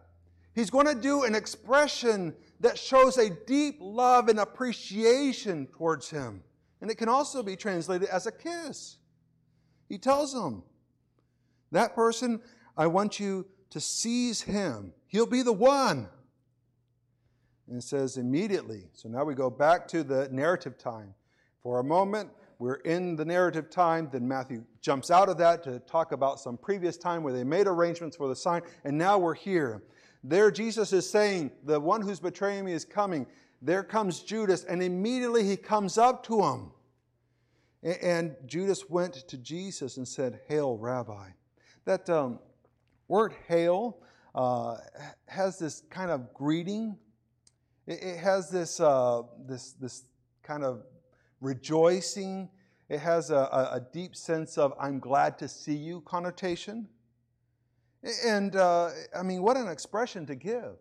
He's 0.55 0.71
going 0.71 0.87
to 0.87 0.95
do 0.95 1.25
an 1.25 1.35
expression 1.35 2.35
that 2.61 2.79
shows 2.79 3.17
a 3.17 3.31
deep 3.31 3.79
love 3.81 4.29
and 4.29 4.39
appreciation 4.39 5.67
towards 5.67 6.11
him. 6.11 6.43
And 6.81 6.91
it 6.91 6.97
can 6.97 7.09
also 7.09 7.43
be 7.43 7.57
translated 7.57 8.09
as 8.09 8.27
a 8.27 8.33
kiss. 8.33 8.97
He 9.89 9.99
tells 9.99 10.33
them, 10.33 10.63
That 11.73 11.95
person, 11.95 12.41
I 12.77 12.87
want 12.87 13.19
you 13.19 13.47
to 13.71 13.81
seize 13.81 14.43
him. 14.43 14.93
He'll 15.07 15.27
be 15.27 15.43
the 15.43 15.53
one. 15.53 16.09
And 17.69 17.79
it 17.79 17.83
says 17.83 18.17
immediately. 18.17 18.89
So 18.93 19.09
now 19.09 19.25
we 19.25 19.35
go 19.35 19.49
back 19.49 19.87
to 19.89 20.03
the 20.03 20.29
narrative 20.31 20.77
time. 20.77 21.15
For 21.63 21.81
a 21.81 21.85
moment, 21.85 22.31
we're 22.61 22.75
in 22.75 23.17
the 23.17 23.25
narrative 23.25 23.71
time. 23.71 24.11
Then 24.13 24.29
Matthew 24.29 24.63
jumps 24.83 25.11
out 25.11 25.31
of 25.31 25.39
that 25.39 25.65
to 25.65 25.79
talk 25.81 26.13
about 26.13 26.39
some 26.39 26.59
previous 26.59 26.99
time 26.99 27.23
where 27.23 27.33
they 27.33 27.43
made 27.43 27.67
arrangements 27.67 28.19
for 28.19 28.29
the 28.29 28.37
sign. 28.37 28.61
And 28.85 28.99
now 28.99 29.17
we're 29.17 29.35
here. 29.35 29.83
There, 30.23 30.51
Jesus 30.51 30.93
is 30.93 31.09
saying, 31.09 31.53
The 31.65 31.81
one 31.81 32.03
who's 32.03 32.21
betraying 32.21 32.67
me 32.67 32.73
is 32.73 32.85
coming. 32.85 33.27
There 33.63 33.83
comes 33.83 34.21
Judas, 34.21 34.65
and 34.65 34.83
immediately 34.83 35.43
he 35.43 35.57
comes 35.57 35.97
up 35.97 36.23
to 36.27 36.43
him. 36.43 36.71
And 37.83 38.37
Judas 38.45 38.91
went 38.91 39.15
to 39.15 39.39
Jesus 39.39 39.97
and 39.97 40.07
said, 40.07 40.41
Hail, 40.47 40.77
Rabbi. 40.77 41.29
That 41.87 42.11
um, 42.11 42.41
word 43.09 43.33
hail 43.49 44.03
uh, 44.35 44.77
has 45.29 45.59
this 45.59 45.83
kind 45.89 46.11
of 46.11 46.35
greeting. 46.35 46.99
It, 47.87 48.19
has 48.19 48.51
this, 48.51 48.81
uh, 48.81 49.23
this, 49.47 49.73
this 49.73 50.05
kind 50.43 50.63
of 50.63 50.83
rejoicing. 51.41 52.49
It 52.89 53.01
has 53.01 53.31
a, 53.31 53.71
a, 53.73 53.81
deep 53.93 54.17
sense 54.17 54.59
of 54.59 54.73
I'm 54.81 54.99
glad 54.99 55.39
to 55.39 55.49
see 55.49 55.75
you 55.75 56.01
connotation. 56.03 56.89
And 58.27 58.57
uh, 58.57 58.91
I 59.17 59.23
mean, 59.23 59.43
what 59.43 59.57
an 59.57 59.69
expression 59.69 60.27
to 60.27 60.35
give. 60.35 60.77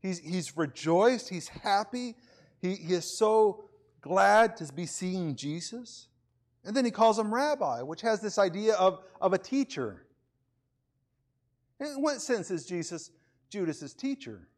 He's, 0.00 0.18
he's 0.18 0.56
rejoiced, 0.56 1.28
he's 1.28 1.48
happy, 1.48 2.16
he, 2.60 2.74
he 2.74 2.94
is 2.94 3.04
so 3.04 3.64
glad 4.00 4.56
to 4.56 4.72
be 4.72 4.86
seeing 4.86 5.36
Jesus. 5.36 6.08
And 6.64 6.76
then 6.76 6.84
he 6.84 6.90
calls 6.90 7.18
him 7.18 7.32
rabbi, 7.32 7.82
which 7.82 8.00
has 8.02 8.20
this 8.20 8.38
idea 8.38 8.74
of, 8.74 9.00
of 9.20 9.32
a 9.32 9.38
teacher. 9.38 10.06
In 11.80 12.02
what 12.02 12.20
sense 12.20 12.50
is 12.50 12.64
Jesus 12.66 13.10
Judas's 13.50 13.94
teacher? 13.94 14.48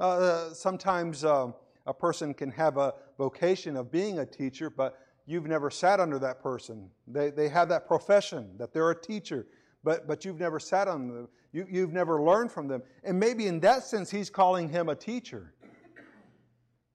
Uh, 0.00 0.52
sometimes 0.52 1.24
uh, 1.24 1.48
a 1.88 1.94
person 1.94 2.32
can 2.32 2.52
have 2.52 2.76
a 2.76 2.94
vocation 3.18 3.76
of 3.76 3.90
being 3.90 4.20
a 4.20 4.26
teacher, 4.26 4.70
but 4.70 4.98
you've 5.26 5.46
never 5.46 5.70
sat 5.70 5.98
under 5.98 6.20
that 6.20 6.40
person. 6.40 6.88
They, 7.08 7.30
they 7.30 7.48
have 7.48 7.68
that 7.70 7.88
profession 7.88 8.56
that 8.58 8.72
they're 8.72 8.90
a 8.90 9.00
teacher 9.00 9.46
but, 9.84 10.06
but 10.06 10.24
you've 10.24 10.38
never 10.38 10.58
sat 10.58 10.88
on 10.88 11.08
them. 11.08 11.28
You, 11.52 11.66
you've 11.70 11.92
never 11.92 12.22
learned 12.22 12.52
from 12.52 12.68
them. 12.68 12.82
And 13.04 13.18
maybe 13.18 13.46
in 13.46 13.60
that 13.60 13.84
sense, 13.84 14.10
he's 14.10 14.30
calling 14.30 14.68
him 14.68 14.88
a 14.88 14.94
teacher. 14.94 15.54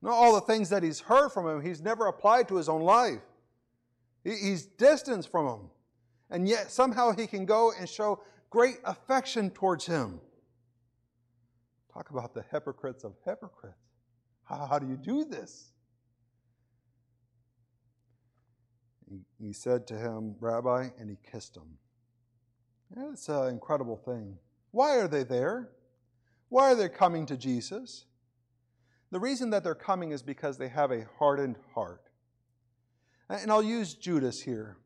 Not 0.01 0.11
all 0.11 0.35
the 0.35 0.41
things 0.41 0.69
that 0.69 0.83
he's 0.83 0.99
heard 0.99 1.29
from 1.29 1.47
him, 1.47 1.61
he's 1.61 1.81
never 1.81 2.07
applied 2.07 2.47
to 2.49 2.57
his 2.57 2.67
own 2.67 2.81
life. 2.81 3.21
He, 4.23 4.31
he's 4.31 4.65
distanced 4.65 5.31
from 5.31 5.47
him. 5.47 5.69
And 6.29 6.47
yet 6.47 6.71
somehow 6.71 7.11
he 7.11 7.25
can 7.25 7.45
go 7.45 7.71
and 7.77 7.87
show 7.87 8.21
great 8.49 8.77
affection 8.83 9.49
towards 9.49 9.85
him. 9.85 10.19
Talk 11.93 12.09
about 12.09 12.33
the 12.33 12.43
hypocrites 12.51 13.03
of 13.03 13.13
hypocrites. 13.25 13.77
How, 14.43 14.67
how 14.69 14.79
do 14.79 14.87
you 14.87 14.97
do 14.97 15.25
this? 15.25 15.71
He, 19.39 19.53
said 19.53 19.85
to 19.87 19.95
him, 19.95 20.35
Rabbi, 20.39 20.89
and 20.97 21.09
he 21.09 21.17
kissed 21.29 21.55
him. 21.55 21.77
It's 23.11 23.29
an 23.29 23.49
incredible 23.49 23.97
thing. 23.97 24.37
Why 24.71 24.97
are 24.97 25.07
they 25.07 25.23
there? 25.23 25.69
Why 26.49 26.71
are 26.71 26.75
they 26.75 26.89
coming 26.89 27.25
to 27.27 27.37
Jesus? 27.37 28.05
The 29.11 29.19
reason 29.19 29.51
that 29.51 29.63
they're 29.63 29.75
coming 29.75 30.11
is 30.11 30.23
because 30.23 30.57
they 30.57 30.69
have 30.69 30.91
a 30.91 31.05
hardened 31.19 31.57
heart. 31.75 32.09
And 33.29 33.51
I'll 33.51 33.63
use 33.63 33.93
Judas 33.93 34.41
here. 34.41 34.77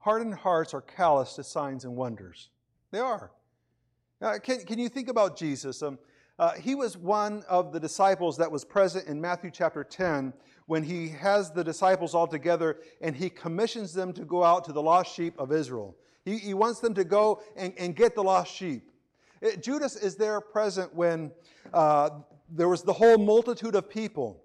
Hardened 0.00 0.34
hearts 0.34 0.74
are 0.74 0.80
callous 0.80 1.34
to 1.34 1.44
signs 1.44 1.84
and 1.84 1.96
wonders. 1.96 2.50
They 2.90 2.98
are. 2.98 3.32
Uh, 4.20 4.38
can, 4.38 4.64
can 4.64 4.78
you 4.78 4.88
think 4.88 5.08
about 5.08 5.38
Jesus? 5.38 5.82
Um, 5.82 5.98
uh, 6.40 6.54
he 6.54 6.74
was 6.74 6.96
one 6.96 7.44
of 7.50 7.70
the 7.70 7.78
disciples 7.78 8.38
that 8.38 8.50
was 8.50 8.64
present 8.64 9.06
in 9.06 9.20
Matthew 9.20 9.50
chapter 9.50 9.84
10 9.84 10.32
when 10.64 10.82
he 10.82 11.10
has 11.10 11.50
the 11.50 11.62
disciples 11.62 12.14
all 12.14 12.26
together 12.26 12.78
and 13.02 13.14
he 13.14 13.28
commissions 13.28 13.92
them 13.92 14.10
to 14.14 14.24
go 14.24 14.42
out 14.42 14.64
to 14.64 14.72
the 14.72 14.80
lost 14.80 15.14
sheep 15.14 15.34
of 15.38 15.52
Israel. 15.52 15.94
He, 16.24 16.38
he 16.38 16.54
wants 16.54 16.80
them 16.80 16.94
to 16.94 17.04
go 17.04 17.42
and, 17.56 17.74
and 17.76 17.94
get 17.94 18.14
the 18.14 18.22
lost 18.22 18.54
sheep. 18.54 18.90
It, 19.42 19.58
uh, 19.58 19.60
Judas 19.60 19.96
is 19.96 20.16
there 20.16 20.40
present 20.40 20.94
when 20.94 21.30
uh, 21.74 22.08
there 22.48 22.70
was 22.70 22.84
the 22.84 22.94
whole 22.94 23.18
multitude 23.18 23.74
of 23.74 23.90
people. 23.90 24.42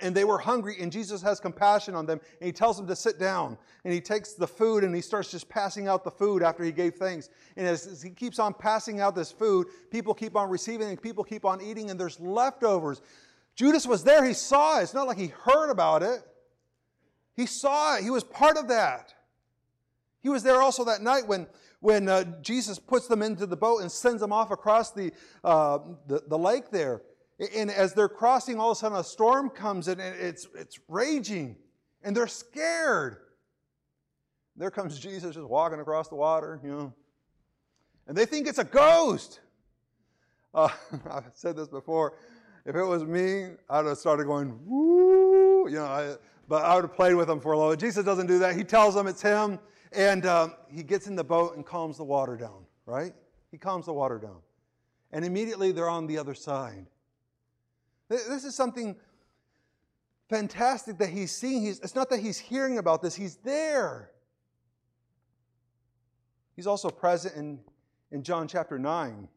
And 0.00 0.14
they 0.14 0.22
were 0.22 0.38
hungry, 0.38 0.76
and 0.80 0.92
Jesus 0.92 1.20
has 1.22 1.40
compassion 1.40 1.96
on 1.96 2.06
them, 2.06 2.20
and 2.40 2.46
he 2.46 2.52
tells 2.52 2.76
them 2.76 2.86
to 2.86 2.94
sit 2.94 3.18
down. 3.18 3.58
And 3.84 3.92
he 3.92 4.00
takes 4.00 4.34
the 4.34 4.46
food 4.46 4.84
and 4.84 4.94
he 4.94 5.00
starts 5.00 5.30
just 5.30 5.48
passing 5.48 5.88
out 5.88 6.04
the 6.04 6.10
food 6.10 6.40
after 6.42 6.62
he 6.62 6.70
gave 6.70 6.94
thanks. 6.94 7.30
And 7.56 7.66
as 7.66 8.00
he 8.00 8.10
keeps 8.10 8.38
on 8.38 8.54
passing 8.54 9.00
out 9.00 9.16
this 9.16 9.32
food, 9.32 9.66
people 9.90 10.14
keep 10.14 10.36
on 10.36 10.48
receiving 10.48 10.88
and 10.88 11.02
people 11.02 11.24
keep 11.24 11.44
on 11.44 11.60
eating, 11.60 11.90
and 11.90 11.98
there's 11.98 12.20
leftovers. 12.20 13.02
Judas 13.56 13.86
was 13.86 14.04
there, 14.04 14.24
he 14.24 14.34
saw 14.34 14.78
it. 14.78 14.84
It's 14.84 14.94
not 14.94 15.08
like 15.08 15.18
he 15.18 15.28
heard 15.28 15.70
about 15.70 16.02
it, 16.04 16.22
he 17.34 17.46
saw 17.46 17.96
it, 17.96 18.04
he 18.04 18.10
was 18.10 18.22
part 18.22 18.56
of 18.56 18.68
that. 18.68 19.14
He 20.22 20.28
was 20.28 20.42
there 20.42 20.62
also 20.62 20.84
that 20.84 21.02
night 21.02 21.26
when, 21.26 21.48
when 21.80 22.08
uh, 22.08 22.24
Jesus 22.40 22.78
puts 22.78 23.08
them 23.08 23.22
into 23.22 23.44
the 23.44 23.56
boat 23.56 23.82
and 23.82 23.90
sends 23.90 24.20
them 24.20 24.32
off 24.32 24.50
across 24.52 24.92
the, 24.92 25.12
uh, 25.42 25.80
the, 26.06 26.22
the, 26.28 26.38
lake 26.38 26.70
there. 26.70 27.02
And 27.56 27.70
as 27.70 27.92
they're 27.92 28.08
crossing, 28.08 28.58
all 28.58 28.70
of 28.70 28.76
a 28.76 28.80
sudden 28.80 28.98
a 28.98 29.04
storm 29.04 29.50
comes 29.50 29.88
and 29.88 30.00
it's, 30.00 30.46
it's 30.54 30.78
raging 30.88 31.56
and 32.04 32.16
they're 32.16 32.26
scared. 32.26 33.16
There 34.56 34.70
comes 34.70 34.98
Jesus 34.98 35.34
just 35.34 35.48
walking 35.48 35.80
across 35.80 36.08
the 36.08 36.14
water, 36.14 36.60
you 36.62 36.70
know. 36.70 36.92
And 38.06 38.16
they 38.16 38.26
think 38.26 38.46
it's 38.46 38.58
a 38.58 38.64
ghost. 38.64 39.40
Uh, 40.54 40.68
I've 41.10 41.30
said 41.34 41.56
this 41.56 41.68
before. 41.68 42.14
If 42.64 42.76
it 42.76 42.84
was 42.84 43.04
me, 43.04 43.50
I'd 43.68 43.86
have 43.86 43.98
started 43.98 44.26
going, 44.26 44.58
woo, 44.64 45.68
you 45.68 45.76
know, 45.76 45.86
I, 45.86 46.14
but 46.48 46.64
I 46.64 46.74
would 46.76 46.84
have 46.84 46.94
played 46.94 47.14
with 47.14 47.28
them 47.28 47.40
for 47.40 47.52
a 47.52 47.58
little. 47.58 47.74
Jesus 47.74 48.04
doesn't 48.04 48.26
do 48.26 48.38
that. 48.40 48.54
He 48.54 48.62
tells 48.62 48.94
them 48.94 49.06
it's 49.06 49.22
him. 49.22 49.58
And 49.92 50.26
um, 50.26 50.54
he 50.68 50.82
gets 50.82 51.06
in 51.06 51.16
the 51.16 51.24
boat 51.24 51.56
and 51.56 51.66
calms 51.66 51.96
the 51.96 52.04
water 52.04 52.36
down, 52.36 52.64
right? 52.86 53.12
He 53.50 53.58
calms 53.58 53.86
the 53.86 53.92
water 53.92 54.18
down. 54.18 54.38
And 55.12 55.24
immediately 55.24 55.72
they're 55.72 55.90
on 55.90 56.06
the 56.06 56.18
other 56.18 56.34
side. 56.34 56.86
This 58.12 58.44
is 58.44 58.54
something 58.54 58.96
fantastic 60.28 60.98
that 60.98 61.08
he's 61.08 61.32
seeing. 61.32 61.62
He's, 61.62 61.80
it's 61.80 61.94
not 61.94 62.10
that 62.10 62.20
he's 62.20 62.38
hearing 62.38 62.78
about 62.78 63.02
this, 63.02 63.14
he's 63.14 63.36
there. 63.36 64.10
He's 66.54 66.66
also 66.66 66.90
present 66.90 67.34
in, 67.36 67.60
in 68.10 68.22
John 68.22 68.46
chapter 68.46 68.78
9. 68.78 69.28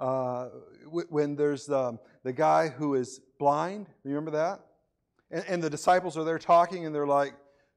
Uh, 0.00 0.48
when 1.08 1.36
there's 1.36 1.66
the, 1.66 1.98
the 2.24 2.32
guy 2.32 2.68
who 2.68 2.94
is 2.94 3.20
blind, 3.38 3.86
remember 4.02 4.32
that? 4.32 4.60
And, 5.30 5.44
and 5.46 5.62
the 5.62 5.70
disciples 5.70 6.16
are 6.16 6.24
there 6.24 6.38
talking, 6.38 6.84
and 6.84 6.94
they're 6.94 7.06
like, 7.06 7.34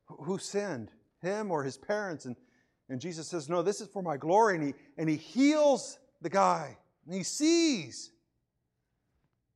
Who 0.08 0.38
sinned? 0.38 0.90
him 1.22 1.52
or 1.52 1.64
his 1.64 1.78
parents. 1.78 2.26
And, 2.26 2.36
and 2.90 3.00
Jesus 3.02 3.28
says, 3.28 3.50
No, 3.50 3.62
this 3.62 3.82
is 3.82 3.88
for 3.88 4.02
my 4.02 4.18
glory. 4.18 4.56
And 4.56 4.68
he, 4.68 4.74
and 4.98 5.10
he 5.10 5.16
heals 5.16 6.00
the 6.22 6.30
guy, 6.30 6.78
and 7.06 7.14
he 7.14 7.24
sees. 7.24 8.12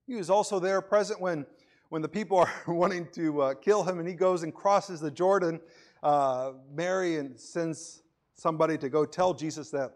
He 0.08 0.16
was 0.16 0.30
also 0.30 0.60
there 0.60 0.82
present 0.82 1.22
when, 1.22 1.46
when 1.90 2.02
the 2.02 2.10
people 2.10 2.38
are 2.38 2.52
wanting 2.68 3.08
to 3.14 3.42
uh, 3.42 3.54
kill 3.56 3.84
him, 3.84 4.00
and 4.00 4.08
he 4.08 4.14
goes 4.14 4.44
and 4.44 4.54
crosses 4.54 5.00
the 5.00 5.12
Jordan. 5.12 5.60
Uh, 6.04 6.54
Mary 6.74 7.18
and 7.18 7.40
sends 7.40 8.04
somebody 8.36 8.78
to 8.78 8.90
go 8.90 9.06
tell 9.06 9.34
Jesus 9.34 9.70
that 9.72 9.92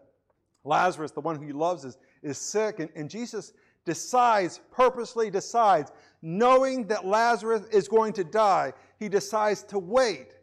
Lazarus, 0.64 1.12
the 1.12 1.20
one 1.20 1.36
who 1.36 1.44
he 1.46 1.52
loves, 1.52 1.84
is, 1.84 1.98
is 2.22 2.38
sick. 2.38 2.80
And, 2.80 2.90
and 2.94 3.08
Jesus 3.08 3.52
decides, 3.84 4.60
purposely 4.70 5.30
decides, 5.30 5.92
knowing 6.22 6.86
that 6.88 7.06
Lazarus 7.06 7.62
is 7.72 7.88
going 7.88 8.12
to 8.14 8.24
die, 8.24 8.72
he 8.98 9.08
decides 9.08 9.62
to 9.64 9.78
wait. 9.78 10.36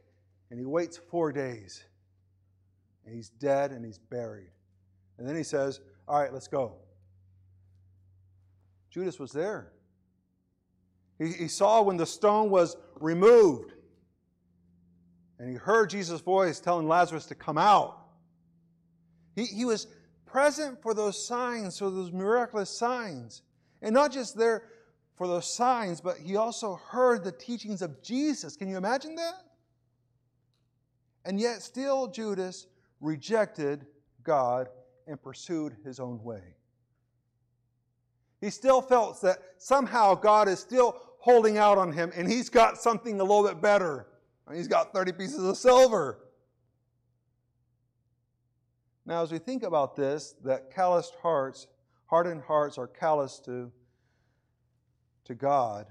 And 0.49 0.59
he 0.59 0.65
waits 0.65 0.97
four 0.97 1.31
days. 1.31 1.83
And 3.05 3.13
he's 3.13 3.29
dead 3.29 3.71
and 3.71 3.83
he's 3.83 3.97
buried. 3.97 4.51
And 5.17 5.27
then 5.27 5.35
he 5.35 5.43
says, 5.43 5.81
All 6.07 6.19
right, 6.19 6.31
let's 6.31 6.47
go. 6.47 6.75
Judas 8.93 9.17
was 9.19 9.31
there. 9.31 9.71
He, 11.17 11.31
he 11.31 11.47
saw 11.47 11.81
when 11.81 11.97
the 11.97 12.05
stone 12.05 12.51
was 12.51 12.77
removed. 12.99 13.73
And 15.39 15.49
he 15.49 15.55
heard 15.55 15.89
Jesus' 15.89 16.21
voice 16.21 16.59
telling 16.59 16.87
Lazarus 16.87 17.25
to 17.25 17.35
come 17.35 17.57
out. 17.57 17.97
He, 19.35 19.45
he 19.45 19.65
was 19.65 19.87
present 20.27 20.79
for 20.83 20.93
those 20.93 21.25
signs, 21.25 21.79
for 21.79 21.89
those 21.89 22.11
miraculous 22.11 22.69
signs. 22.69 23.41
And 23.81 23.95
not 23.95 24.11
just 24.11 24.37
there 24.37 24.63
for 25.15 25.27
those 25.27 25.51
signs, 25.51 25.99
but 25.99 26.17
he 26.17 26.35
also 26.35 26.79
heard 26.89 27.23
the 27.23 27.31
teachings 27.31 27.81
of 27.81 28.03
Jesus. 28.03 28.55
Can 28.55 28.69
you 28.69 28.77
imagine 28.77 29.15
that? 29.15 29.41
And 31.25 31.39
yet, 31.39 31.63
still, 31.63 32.07
Judas 32.07 32.67
rejected 33.01 33.87
God 34.23 34.69
and 35.07 35.19
pursued 35.21 35.77
his 35.83 35.99
own 35.99 36.23
way. 36.23 36.43
He 38.43 38.49
still 38.49 38.81
felt 38.81 39.21
that 39.21 39.37
somehow 39.57 40.15
God 40.15 40.49
is 40.49 40.59
still 40.59 40.99
holding 41.19 41.57
out 41.57 41.77
on 41.77 41.93
him 41.93 42.11
and 42.13 42.29
he's 42.29 42.49
got 42.49 42.77
something 42.77 43.21
a 43.21 43.23
little 43.23 43.47
bit 43.47 43.61
better. 43.61 44.05
He's 44.53 44.67
got 44.67 44.91
30 44.91 45.13
pieces 45.13 45.45
of 45.45 45.55
silver. 45.55 46.19
Now, 49.05 49.23
as 49.23 49.31
we 49.31 49.37
think 49.37 49.63
about 49.63 49.95
this, 49.95 50.35
that 50.43 50.75
calloused 50.75 51.15
hearts, 51.21 51.67
hardened 52.07 52.41
hearts 52.41 52.77
are 52.77 52.85
callous 52.85 53.39
to, 53.45 53.71
to 55.23 55.35
God, 55.35 55.87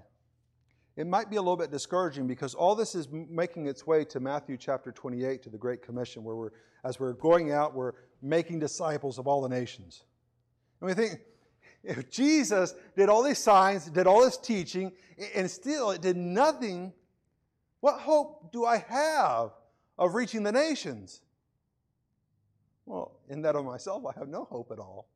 it 0.97 1.07
might 1.07 1.31
be 1.31 1.37
a 1.37 1.41
little 1.41 1.57
bit 1.57 1.71
discouraging 1.71 2.27
because 2.27 2.55
all 2.55 2.75
this 2.75 2.95
is 2.95 3.09
making 3.11 3.65
its 3.65 3.87
way 3.87 4.05
to 4.05 4.21
Matthew 4.21 4.59
chapter 4.59 4.93
28 4.93 5.43
to 5.43 5.49
the 5.49 5.57
Great 5.57 5.81
Commission, 5.81 6.23
where 6.23 6.37
we're, 6.37 6.53
as 6.85 7.01
we're 7.01 7.15
going 7.15 7.51
out, 7.51 7.75
we're 7.75 7.93
making 8.21 8.59
disciples 8.59 9.19
of 9.19 9.27
all 9.27 9.41
the 9.41 9.49
nations. 9.49 10.05
And 10.83 10.89
we 10.89 10.93
think, 10.93 11.19
if 11.85 12.11
Jesus 12.11 12.75
did 12.97 13.09
all 13.09 13.23
these 13.23 13.39
signs, 13.39 13.87
did 13.87 14.07
all 14.07 14.23
this 14.23 14.37
teaching, 14.37 14.93
and 15.35 15.51
still 15.51 15.91
it 15.91 16.01
did 16.01 16.17
nothing, 16.17 16.93
what 17.81 17.99
hope 18.01 18.53
do 18.53 18.65
I 18.65 18.79
have 18.89 19.51
of 19.99 20.15
reaching 20.15 20.43
the 20.43 20.53
nations? 20.53 21.23
Well, 22.87 23.13
in 23.29 23.43
that 23.43 23.57
of 23.57 23.65
myself, 23.65 24.05
I 24.07 24.19
have 24.19 24.29
no 24.29 24.45
hope 24.45 24.71
at 24.71 24.79
all. 24.79 25.09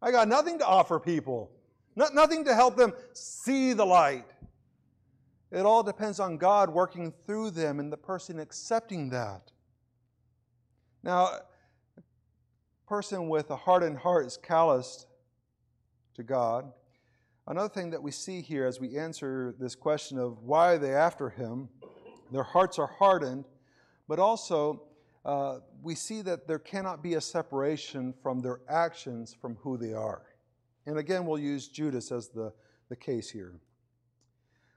I 0.00 0.10
got 0.10 0.28
nothing 0.28 0.58
to 0.58 0.66
offer 0.66 0.98
people, 0.98 1.50
not, 1.94 2.14
nothing 2.14 2.44
to 2.44 2.54
help 2.54 2.76
them 2.76 2.92
see 3.12 3.72
the 3.72 3.84
light. 3.84 4.26
It 5.50 5.64
all 5.64 5.82
depends 5.82 6.20
on 6.20 6.36
God 6.36 6.70
working 6.70 7.12
through 7.26 7.50
them 7.50 7.80
and 7.80 7.92
the 7.92 7.96
person 7.96 8.38
accepting 8.38 9.10
that. 9.10 9.52
Now, 11.02 11.26
a 11.26 12.02
person 12.88 13.28
with 13.28 13.50
a 13.50 13.56
hardened 13.56 13.98
heart 13.98 14.26
is 14.26 14.36
calloused 14.36 15.05
to 16.16 16.22
God. 16.22 16.72
Another 17.46 17.68
thing 17.68 17.90
that 17.90 18.02
we 18.02 18.10
see 18.10 18.40
here 18.40 18.66
as 18.66 18.80
we 18.80 18.98
answer 18.98 19.54
this 19.60 19.74
question 19.74 20.18
of 20.18 20.42
why 20.42 20.72
are 20.72 20.78
they 20.78 20.94
after 20.94 21.30
him, 21.30 21.68
their 22.32 22.42
hearts 22.42 22.78
are 22.78 22.88
hardened, 22.88 23.44
but 24.08 24.18
also 24.18 24.82
uh, 25.24 25.58
we 25.82 25.94
see 25.94 26.22
that 26.22 26.48
there 26.48 26.58
cannot 26.58 27.02
be 27.02 27.14
a 27.14 27.20
separation 27.20 28.14
from 28.22 28.40
their 28.40 28.60
actions 28.68 29.36
from 29.40 29.56
who 29.56 29.76
they 29.76 29.92
are. 29.92 30.22
And 30.86 30.98
again, 30.98 31.26
we'll 31.26 31.38
use 31.38 31.68
Judas 31.68 32.10
as 32.10 32.28
the, 32.28 32.52
the 32.88 32.96
case 32.96 33.30
here. 33.30 33.60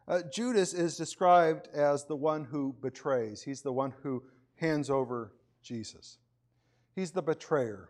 Uh, 0.07 0.21
Judas 0.31 0.73
is 0.73 0.97
described 0.97 1.69
as 1.73 2.05
the 2.05 2.15
one 2.15 2.43
who 2.43 2.75
betrays, 2.81 3.41
he's 3.41 3.61
the 3.61 3.73
one 3.73 3.93
who 4.03 4.23
hands 4.55 4.89
over 4.89 5.33
Jesus. 5.63 6.17
He's 6.95 7.11
the 7.11 7.21
betrayer. 7.21 7.89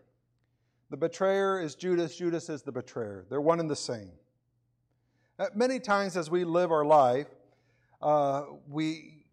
The 0.90 0.96
betrayer 0.96 1.60
is 1.60 1.76
Judas, 1.76 2.16
Judas 2.16 2.48
is 2.48 2.62
the 2.62 2.72
betrayer. 2.72 3.24
They're 3.30 3.40
one 3.40 3.60
and 3.60 3.70
the 3.70 3.76
same. 3.76 4.10
Uh, 5.38 5.46
many 5.54 5.78
times 5.78 6.16
as 6.16 6.30
we 6.30 6.44
live 6.44 6.72
our 6.72 6.84
life, 6.84 7.28
uh, 8.02 8.42
we, 8.68 9.24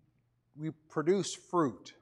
we 0.55 0.69
produce 0.87 1.33
fruit. 1.33 1.93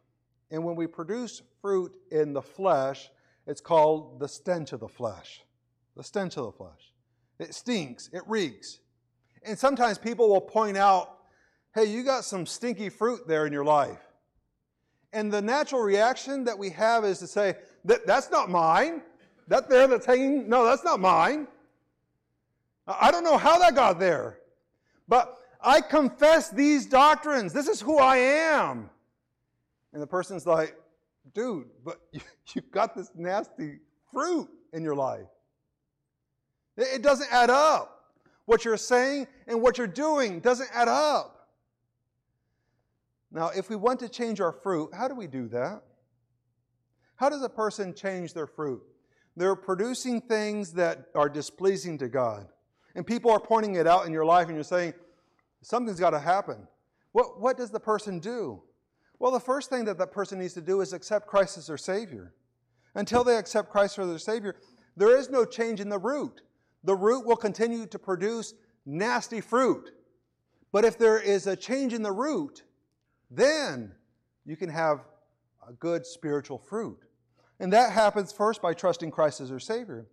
And 0.51 0.63
when 0.63 0.75
we 0.75 0.87
produce 0.87 1.41
fruit 1.61 1.95
in 2.11 2.33
the 2.33 2.41
flesh, 2.41 3.09
it's 3.47 3.61
called 3.61 4.19
the 4.19 4.27
stench 4.27 4.73
of 4.73 4.81
the 4.81 4.89
flesh. 4.89 5.41
The 5.95 6.03
stench 6.03 6.35
of 6.37 6.45
the 6.45 6.51
flesh. 6.51 6.91
It 7.39 7.55
stinks, 7.55 8.09
it 8.11 8.23
reeks. 8.27 8.79
And 9.43 9.57
sometimes 9.57 9.97
people 9.97 10.29
will 10.29 10.41
point 10.41 10.75
out, 10.75 11.17
hey, 11.73 11.85
you 11.85 12.03
got 12.03 12.25
some 12.25 12.45
stinky 12.45 12.89
fruit 12.89 13.27
there 13.27 13.45
in 13.45 13.53
your 13.53 13.65
life. 13.65 13.99
And 15.13 15.31
the 15.31 15.41
natural 15.41 15.81
reaction 15.81 16.43
that 16.43 16.57
we 16.57 16.71
have 16.71 17.05
is 17.05 17.19
to 17.19 17.27
say, 17.27 17.55
that, 17.85 18.05
that's 18.05 18.29
not 18.29 18.49
mine. 18.49 19.01
That 19.47 19.69
there 19.69 19.88
that's 19.88 20.05
hanging, 20.05 20.49
no, 20.49 20.65
that's 20.65 20.84
not 20.84 20.99
mine. 20.99 21.47
I 22.88 23.12
don't 23.12 23.23
know 23.23 23.38
how 23.38 23.60
that 23.60 23.75
got 23.75 23.99
there. 23.99 24.39
But 25.08 25.38
I 25.62 25.81
confess 25.81 26.49
these 26.49 26.86
doctrines. 26.86 27.53
This 27.53 27.67
is 27.67 27.81
who 27.81 27.97
I 27.97 28.17
am. 28.17 28.89
And 29.93 30.01
the 30.01 30.08
person's 30.08 30.45
like, 30.45 30.75
dude, 31.34 31.67
but 31.84 32.01
you, 32.12 32.21
have 32.55 32.71
got 32.71 32.95
this 32.95 33.12
nasty 33.15 33.79
fruit 34.12 34.49
in 34.73 34.84
your 34.84 34.95
life. 34.95 35.27
It 36.77 37.01
doesn't 37.01 37.31
add 37.31 37.49
up. 37.49 37.91
What 38.45 38.63
you're 38.63 38.77
saying 38.77 39.27
and 39.47 39.62
what 39.62 39.77
you're 39.77 39.88
doing 39.88 40.39
doesn't 40.39 40.69
add 40.73 40.88
up. 40.88 41.47
Now, 43.31 43.49
if 43.49 43.69
we 43.69 43.75
want 43.75 43.99
to 44.01 44.10
change 44.10 44.39
our 44.39 44.51
fruit, 44.51 44.91
how 44.93 45.08
do 45.08 45.15
we 45.15 45.27
do 45.27 45.47
that? 45.49 45.81
How 47.15 47.29
does 47.29 47.41
a 47.41 47.49
person 47.49 47.93
change 47.93 48.34
their 48.34 48.45
fruit? 48.45 48.84
They're 49.36 49.56
producing 49.56 50.21
things 50.21 50.74
that 50.74 51.08
are 51.13 51.30
displeasing 51.30 51.98
to 52.00 52.08
God. 52.08 52.48
And 52.95 53.06
people 53.06 53.32
are 53.32 53.39
pointing 53.39 53.76
it 53.76 53.88
out 53.88 54.06
in 54.06 54.13
your 54.13 54.26
life, 54.26 54.48
and 54.48 54.56
you're 54.56 54.63
saying, 54.63 54.93
something's 55.62 56.00
got 56.00 56.12
to 56.12 56.19
happen. 56.19 56.67
What, 57.12 57.41
what 57.41 57.58
does 57.58 57.71
the 57.71 57.80
person 57.80 58.19
do? 58.19 58.62
Well, 59.19 59.32
the 59.32 59.39
first 59.39 59.69
thing 59.69 59.86
that 59.86 59.98
that 59.98 60.12
person 60.12 60.39
needs 60.39 60.54
to 60.54 60.62
do 60.62 60.82
is 60.82 60.93
accept 60.93 61.28
Christ 61.28 61.58
as 61.58 61.67
their 61.67 61.78
Savior. 61.78 62.34
Until 62.93 63.24
they 63.24 63.38
accept 63.38 63.69
Christ 63.69 64.00
as 64.00 64.08
their 64.08 64.17
Savior, 64.17 64.56
there 64.95 65.17
is 65.17 65.30
no 65.30 65.45
change 65.45 65.80
in 65.80 65.89
the 65.89 65.98
root. 65.98 66.41
The 66.84 66.95
root 66.95 67.26
will 67.26 67.36
continue 67.36 67.86
to 67.88 68.00
produce 68.00 68.54
nasty 68.86 69.41
fruit. 69.41 69.91
But 70.71 70.86
if 70.86 70.98
there 70.98 71.19
is 71.19 71.48
a 71.48 71.56
change 71.56 71.93
in 71.93 72.02
the 72.02 72.12
root, 72.12 72.63
then 73.32 73.93
you 74.45 74.56
can 74.56 74.69
have 74.69 75.06
a 75.67 75.74
good 75.74 76.06
spiritual 76.06 76.58
fruit. 76.58 77.04
And 77.59 77.71
that 77.73 77.91
happens 77.91 78.31
first 78.31 78.61
by 78.61 78.73
trusting 78.73 79.11
Christ 79.11 79.41
as 79.41 79.51
our 79.51 79.59
Savior. 79.59 80.07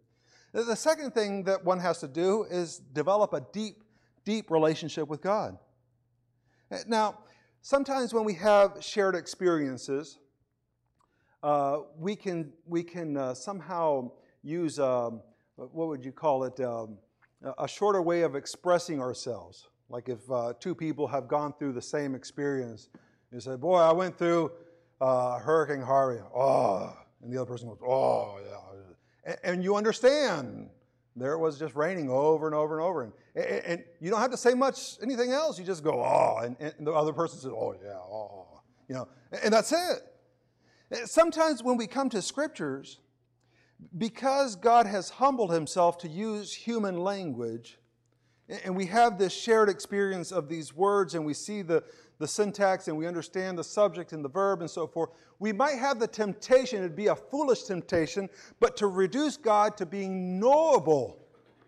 The 0.53 0.77
second 0.77 1.15
thing 1.15 1.45
that 1.45 1.65
one 1.65 1.81
has 1.81 1.99
to 2.01 2.09
do 2.09 2.45
is 2.51 2.79
develop 2.79 3.33
a 3.33 3.43
deep, 3.53 3.83
deep 4.25 4.51
relationship 4.51 5.09
with 5.09 5.23
God. 5.23 5.59
Now, 6.87 7.19
sometimes 7.63 8.13
when 8.13 8.25
we 8.25 8.35
have 8.35 8.79
shared 8.81 9.15
experiences, 9.15 10.19
uh, 11.43 11.79
we 11.99 12.15
can, 12.15 12.53
we 12.67 12.83
can 12.83 13.17
uh, 13.17 13.35
somehow 13.35 14.13
use, 14.43 14.79
um, 14.79 15.23
what 15.57 15.89
would 15.89 16.05
you 16.05 16.13
call 16.13 16.45
it, 16.45 16.61
um, 16.61 16.99
a 17.59 17.67
shorter 17.67 18.03
way 18.03 18.23
of 18.23 18.37
expressing 18.37 19.01
ourselves. 19.01 19.69
Like 19.89 20.09
if 20.09 20.31
uh, 20.31 20.53
two 20.61 20.75
people 20.75 21.07
have 21.09 21.29
gone 21.29 21.53
through 21.59 21.73
the 21.73 21.83
same 21.83 22.15
experience, 22.15 22.89
you 23.33 23.41
say, 23.41 23.57
Boy, 23.57 23.79
I 23.79 23.93
went 23.93 24.17
through 24.17 24.53
uh, 25.01 25.39
Hurricane 25.39 25.83
Harvey. 25.85 26.21
Oh, 26.35 26.95
and 27.23 27.33
the 27.33 27.41
other 27.41 27.51
person 27.51 27.69
goes, 27.69 27.79
oh, 27.87 28.39
yeah. 28.45 29.35
And, 29.45 29.63
you 29.63 29.77
understand. 29.77 30.69
There 31.15 31.33
it 31.35 31.39
was 31.39 31.59
just 31.59 31.75
raining 31.77 32.11
over 32.11 32.47
and 32.47 32.55
over 32.55 32.79
and 32.79 32.85
over. 32.85 33.03
And, 33.03 33.13
and, 33.37 33.65
and, 33.65 33.85
you 34.01 34.11
don't 34.11 34.21
have 34.21 34.33
to 34.33 34.37
say 34.37 34.55
much, 34.55 34.97
anything 35.03 35.31
else. 35.31 35.59
You 35.59 35.65
just 35.65 35.85
go, 35.85 36.03
oh. 36.03 36.41
And, 36.43 36.57
and 36.59 36.87
the 36.87 36.93
other 36.93 37.13
person 37.13 37.39
says, 37.39 37.53
oh, 37.53 37.77
yeah, 37.83 37.93
oh. 37.93 38.61
You 38.89 38.97
know, 38.97 39.09
and 39.43 39.55
that's 39.55 39.73
it. 39.73 41.09
Sometimes 41.09 41.63
when 41.63 41.77
we 41.77 41.87
come 41.87 42.11
to 42.11 42.21
scriptures, 42.21 42.99
because 43.97 44.57
God 44.57 44.87
has 44.87 45.11
humbled 45.11 45.53
himself 45.53 45.99
to 45.99 46.09
use 46.09 46.53
human 46.53 46.99
language, 46.99 47.79
and 48.65 48.77
we 48.77 48.87
have 48.87 49.19
this 49.19 49.33
shared 49.33 49.69
experience 49.69 50.33
of 50.33 50.49
these 50.49 50.75
words, 50.75 51.15
and 51.15 51.25
we 51.25 51.35
see 51.35 51.63
the, 51.63 51.83
the 52.19 52.29
syntax 52.29 52.89
and 52.89 52.97
we 52.97 53.07
understand 53.07 53.59
the 53.59 53.65
subject 53.65 54.13
and 54.13 54.25
the 54.25 54.29
verb 54.29 54.61
and 54.61 54.71
so 54.71 54.87
forth, 54.87 55.11
we 55.39 55.53
might 55.53 55.79
have 55.79 55.99
the 55.99 56.07
temptation, 56.07 56.79
it'd 56.79 56.95
be 56.97 57.09
a 57.09 57.17
foolish 57.17 57.65
temptation, 57.65 58.29
but 58.61 58.77
to 58.77 58.87
reduce 58.87 59.37
God 59.37 59.77
to 59.79 59.87
being 59.87 60.39
knowable 60.39 61.19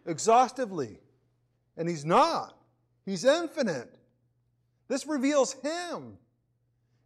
exhaustively. 0.07 1.01
And 1.77 1.89
He's 1.89 2.05
not, 2.05 2.57
He's 3.05 3.25
infinite. 3.25 3.97
This 4.89 5.07
reveals 5.07 5.55
Him. 5.55 6.19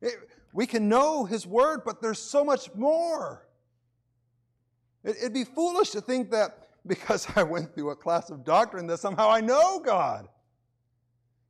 It, 0.00 0.14
we 0.52 0.66
can 0.66 0.88
know 0.88 1.24
His 1.24 1.46
Word, 1.46 1.82
but 1.84 2.02
there's 2.02 2.18
so 2.18 2.44
much 2.44 2.74
more. 2.74 3.46
It, 5.04 5.16
it'd 5.18 5.34
be 5.34 5.44
foolish 5.44 5.90
to 5.90 6.00
think 6.00 6.30
that 6.32 6.68
because 6.86 7.26
I 7.36 7.42
went 7.42 7.74
through 7.74 7.90
a 7.90 7.96
class 7.96 8.30
of 8.30 8.44
doctrine 8.44 8.86
that 8.88 8.98
somehow 8.98 9.30
I 9.30 9.40
know 9.40 9.80
God. 9.80 10.28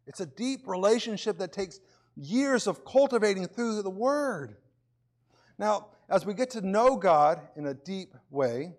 It's 0.09 0.21
a 0.21 0.27
deep 0.27 0.67
relationship 0.67 1.39
that 1.39 1.53
takes 1.53 1.79
years 2.17 2.67
of 2.67 2.85
cultivating 2.85 3.47
through 3.47 3.83
the 3.83 3.91
Word. 3.91 4.57
Now, 5.59 5.89
as 6.09 6.27
we 6.27 6.35
get 6.35 6.51
to 6.51 6.61
know 6.61 6.97
God 6.97 7.41
in 7.55 7.67
a 7.67 7.75
deep 7.75 8.15
way, 8.31 8.73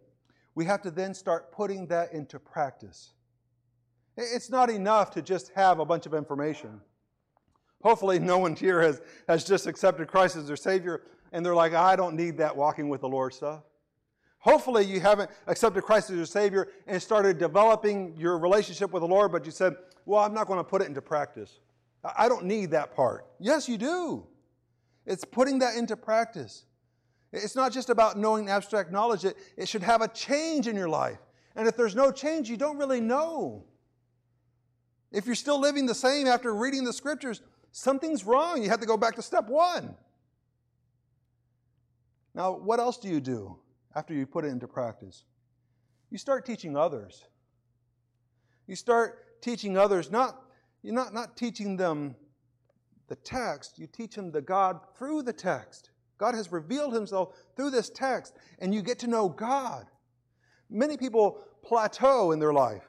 we 0.55 0.65
have 0.65 0.81
to 0.81 0.91
then 0.91 1.13
start 1.13 1.53
putting 1.53 1.87
that 1.87 2.11
into 2.11 2.39
practice. 2.39 3.11
It's 4.17 4.49
not 4.49 4.69
enough 4.69 5.11
to 5.11 5.21
just 5.21 5.51
have 5.55 5.79
a 5.79 5.85
bunch 5.85 6.05
of 6.05 6.13
information. 6.13 6.81
Hopefully, 7.81 8.19
no 8.19 8.39
one 8.39 8.55
here 8.55 8.81
has, 8.81 9.01
has 9.29 9.45
just 9.45 9.67
accepted 9.67 10.09
Christ 10.09 10.35
as 10.35 10.47
their 10.47 10.57
Savior 10.57 11.03
and 11.31 11.45
they're 11.45 11.55
like, 11.55 11.73
I 11.73 11.95
don't 11.95 12.15
need 12.15 12.37
that 12.37 12.55
walking 12.55 12.89
with 12.89 13.01
the 13.01 13.09
Lord 13.09 13.33
stuff. 13.33 13.61
Hopefully, 14.39 14.85
you 14.85 14.99
haven't 14.99 15.29
accepted 15.47 15.83
Christ 15.83 16.09
as 16.09 16.15
your 16.15 16.25
Savior 16.25 16.69
and 16.87 17.01
started 17.01 17.37
developing 17.37 18.15
your 18.17 18.37
relationship 18.37 18.91
with 18.91 19.01
the 19.01 19.07
Lord, 19.07 19.31
but 19.31 19.45
you 19.45 19.51
said, 19.51 19.75
Well, 20.05 20.23
I'm 20.23 20.33
not 20.33 20.47
going 20.47 20.59
to 20.59 20.63
put 20.63 20.81
it 20.81 20.87
into 20.87 21.01
practice. 21.01 21.59
I 22.17 22.29
don't 22.29 22.45
need 22.45 22.71
that 22.71 22.95
part. 22.95 23.25
Yes, 23.39 23.67
you 23.67 23.77
do. 23.77 24.25
It's 25.05 25.25
putting 25.25 25.59
that 25.59 25.75
into 25.75 25.97
practice. 25.97 26.65
It's 27.31 27.55
not 27.55 27.71
just 27.71 27.89
about 27.89 28.17
knowing 28.17 28.49
abstract 28.49 28.91
knowledge, 28.91 29.25
it, 29.25 29.37
it 29.57 29.67
should 29.67 29.83
have 29.83 30.01
a 30.01 30.07
change 30.07 30.67
in 30.67 30.75
your 30.75 30.89
life. 30.89 31.19
And 31.55 31.67
if 31.67 31.75
there's 31.75 31.95
no 31.95 32.11
change, 32.11 32.49
you 32.49 32.57
don't 32.57 32.77
really 32.77 33.01
know. 33.01 33.65
If 35.11 35.25
you're 35.25 35.35
still 35.35 35.59
living 35.59 35.85
the 35.85 35.95
same 35.95 36.27
after 36.27 36.53
reading 36.53 36.83
the 36.83 36.93
scriptures, 36.93 37.41
something's 37.71 38.23
wrong. 38.23 38.63
You 38.63 38.69
have 38.69 38.79
to 38.79 38.85
go 38.85 38.97
back 38.97 39.15
to 39.15 39.21
step 39.21 39.47
one. 39.47 39.95
Now, 42.33 42.53
what 42.53 42.79
else 42.79 42.97
do 42.97 43.09
you 43.09 43.19
do 43.19 43.57
after 43.95 44.13
you 44.13 44.25
put 44.25 44.45
it 44.45 44.49
into 44.49 44.67
practice? 44.67 45.23
You 46.11 46.17
start 46.17 46.45
teaching 46.45 46.77
others. 46.77 47.25
You 48.67 48.75
start 48.75 49.25
teaching 49.41 49.77
others, 49.77 50.11
not, 50.11 50.41
you're 50.81 50.93
not, 50.93 51.13
not 51.13 51.37
teaching 51.37 51.77
them 51.77 52.15
the 53.07 53.15
text, 53.15 53.79
you 53.79 53.87
teach 53.87 54.15
them 54.15 54.31
the 54.31 54.41
God 54.41 54.79
through 54.97 55.23
the 55.23 55.33
text. 55.33 55.89
God 56.17 56.35
has 56.35 56.51
revealed 56.51 56.93
himself 56.93 57.35
through 57.55 57.71
this 57.71 57.89
text, 57.89 58.35
and 58.59 58.73
you 58.73 58.81
get 58.81 58.99
to 58.99 59.07
know 59.07 59.29
God. 59.29 59.87
Many 60.69 60.97
people 60.97 61.39
plateau 61.63 62.31
in 62.31 62.39
their 62.39 62.53
life 62.53 62.87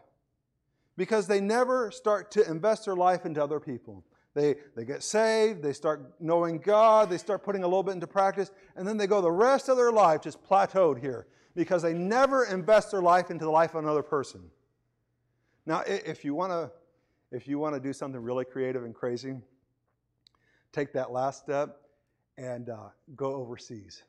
because 0.97 1.27
they 1.27 1.41
never 1.41 1.91
start 1.91 2.31
to 2.33 2.49
invest 2.49 2.85
their 2.85 2.97
life 2.97 3.25
into 3.25 3.43
other 3.43 3.61
people. 3.61 4.05
They, 4.35 4.57
they 4.77 4.85
get 4.85 5.03
saved, 5.03 5.63
they 5.63 5.73
start 5.73 6.15
knowing 6.21 6.59
God, 6.59 7.11
they 7.11 7.19
start 7.19 7.43
putting 7.43 7.65
a 7.65 7.67
little 7.67 7.83
bit 7.83 7.95
into 7.95 8.07
practice, 8.07 8.51
and 8.77 8.87
then 8.87 8.97
they 8.97 9.07
go 9.07 9.21
the 9.21 9.31
rest 9.31 9.69
of 9.69 9.77
their 9.77 9.91
life 9.91 10.23
just 10.23 10.43
plateaued 10.45 11.01
here 11.01 11.27
because 11.57 11.83
they 11.83 11.95
never 11.95 12.45
invest 12.45 12.91
their 12.93 13.03
life 13.03 13.31
into 13.31 13.45
the 13.45 13.51
life 13.51 13.75
of 13.75 13.83
another 13.83 14.03
person. 14.03 14.43
Now, 15.67 15.83
if 15.87 16.25
you 16.25 16.35
want 16.35 16.53
to 16.53 16.71
if 17.33 17.47
you 17.47 17.59
want 17.59 17.75
to 17.75 17.81
do 17.81 17.93
something 17.93 18.21
really 18.21 18.45
creative 18.45 18.85
and 18.85 18.95
crazy, 18.95 19.37
take 20.73 20.93
that 20.95 21.13
last 21.13 21.43
step 21.43 21.77
and 22.37 22.71
uh, 22.71 22.89
go 23.15 23.35
overseas. 23.35 24.03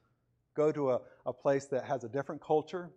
Go 0.56 0.72
to 0.72 0.92
a, 0.92 1.02
a 1.26 1.34
place 1.34 1.66
that 1.66 1.84
has 1.86 2.04
a 2.04 2.10
different 2.10 2.42
culture 2.42 2.90